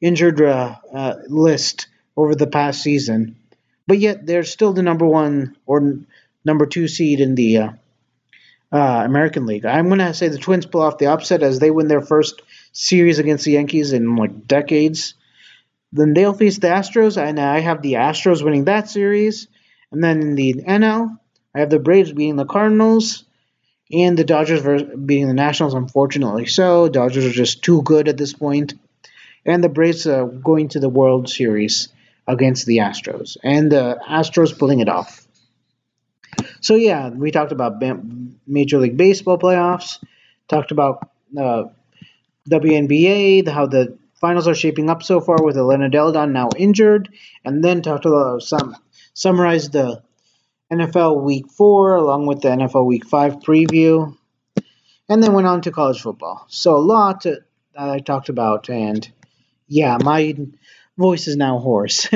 [0.00, 3.36] injured uh, uh, list over the past season,
[3.86, 5.98] but yet they're still the number one or
[6.44, 7.70] number two seed in the uh,
[8.72, 9.66] uh American League.
[9.66, 12.42] I'm going to say the Twins pull off the upset as they win their first
[12.72, 15.14] series against the Yankees in like decades.
[15.92, 19.48] Then they'll face the Astros, and I have the Astros winning that series.
[19.92, 21.18] And then in the NL,
[21.54, 23.24] I have the Braves beating the Cardinals
[23.92, 26.46] and the Dodgers beating the Nationals, unfortunately.
[26.46, 28.74] So Dodgers are just too good at this point,
[29.44, 31.88] and the Braves are going to the World Series
[32.26, 35.24] against the Astros, and the Astros pulling it off.
[36.60, 37.80] So yeah, we talked about
[38.46, 40.02] Major League Baseball playoffs,
[40.48, 41.08] talked about
[41.38, 41.64] uh,
[42.50, 47.10] WNBA, how the finals are shaping up so far with Elena Delle Donne now injured,
[47.44, 48.76] and then talked about some
[49.14, 50.02] summarized the
[50.72, 54.16] NFL Week 4 along with the NFL Week 5 preview,
[55.08, 56.44] and then went on to college football.
[56.48, 57.42] So a lot that
[57.76, 59.08] I talked about, and
[59.68, 60.34] yeah, my
[60.98, 62.08] voice is now hoarse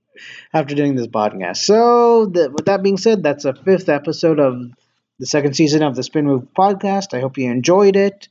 [0.52, 1.58] after doing this podcast.
[1.58, 4.70] So the, with that being said, that's a fifth episode of
[5.18, 7.16] the second season of the Spin Move podcast.
[7.16, 8.28] I hope you enjoyed it.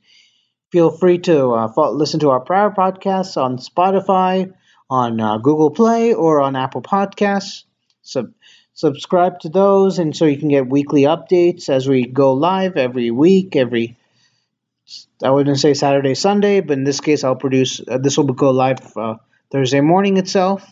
[0.74, 4.52] Feel free to uh, listen to our prior podcasts on Spotify,
[4.90, 7.62] on uh, Google Play, or on Apple Podcasts.
[8.02, 8.30] So
[8.72, 13.12] subscribe to those and so you can get weekly updates as we go live every
[13.12, 13.96] week every
[15.22, 18.50] i wouldn't say saturday sunday but in this case i'll produce uh, this will go
[18.50, 19.14] live uh,
[19.52, 20.68] thursday morning itself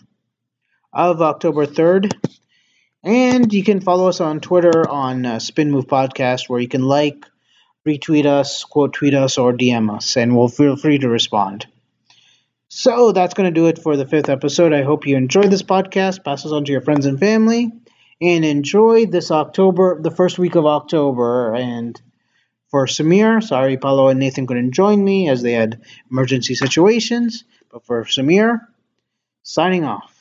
[0.92, 2.10] of october 3rd
[3.04, 6.82] and you can follow us on twitter on uh, spin move podcast where you can
[6.82, 7.24] like
[7.86, 11.66] retweet us quote tweet us or dm us and we'll feel free to respond
[12.74, 14.72] so that's going to do it for the fifth episode.
[14.72, 16.24] I hope you enjoyed this podcast.
[16.24, 17.70] Pass this on to your friends and family
[18.18, 21.54] and enjoy this October, the first week of October.
[21.54, 22.00] And
[22.70, 27.44] for Sameer, sorry, Paulo and Nathan couldn't join me as they had emergency situations.
[27.70, 28.60] But for Sameer,
[29.42, 30.11] signing off.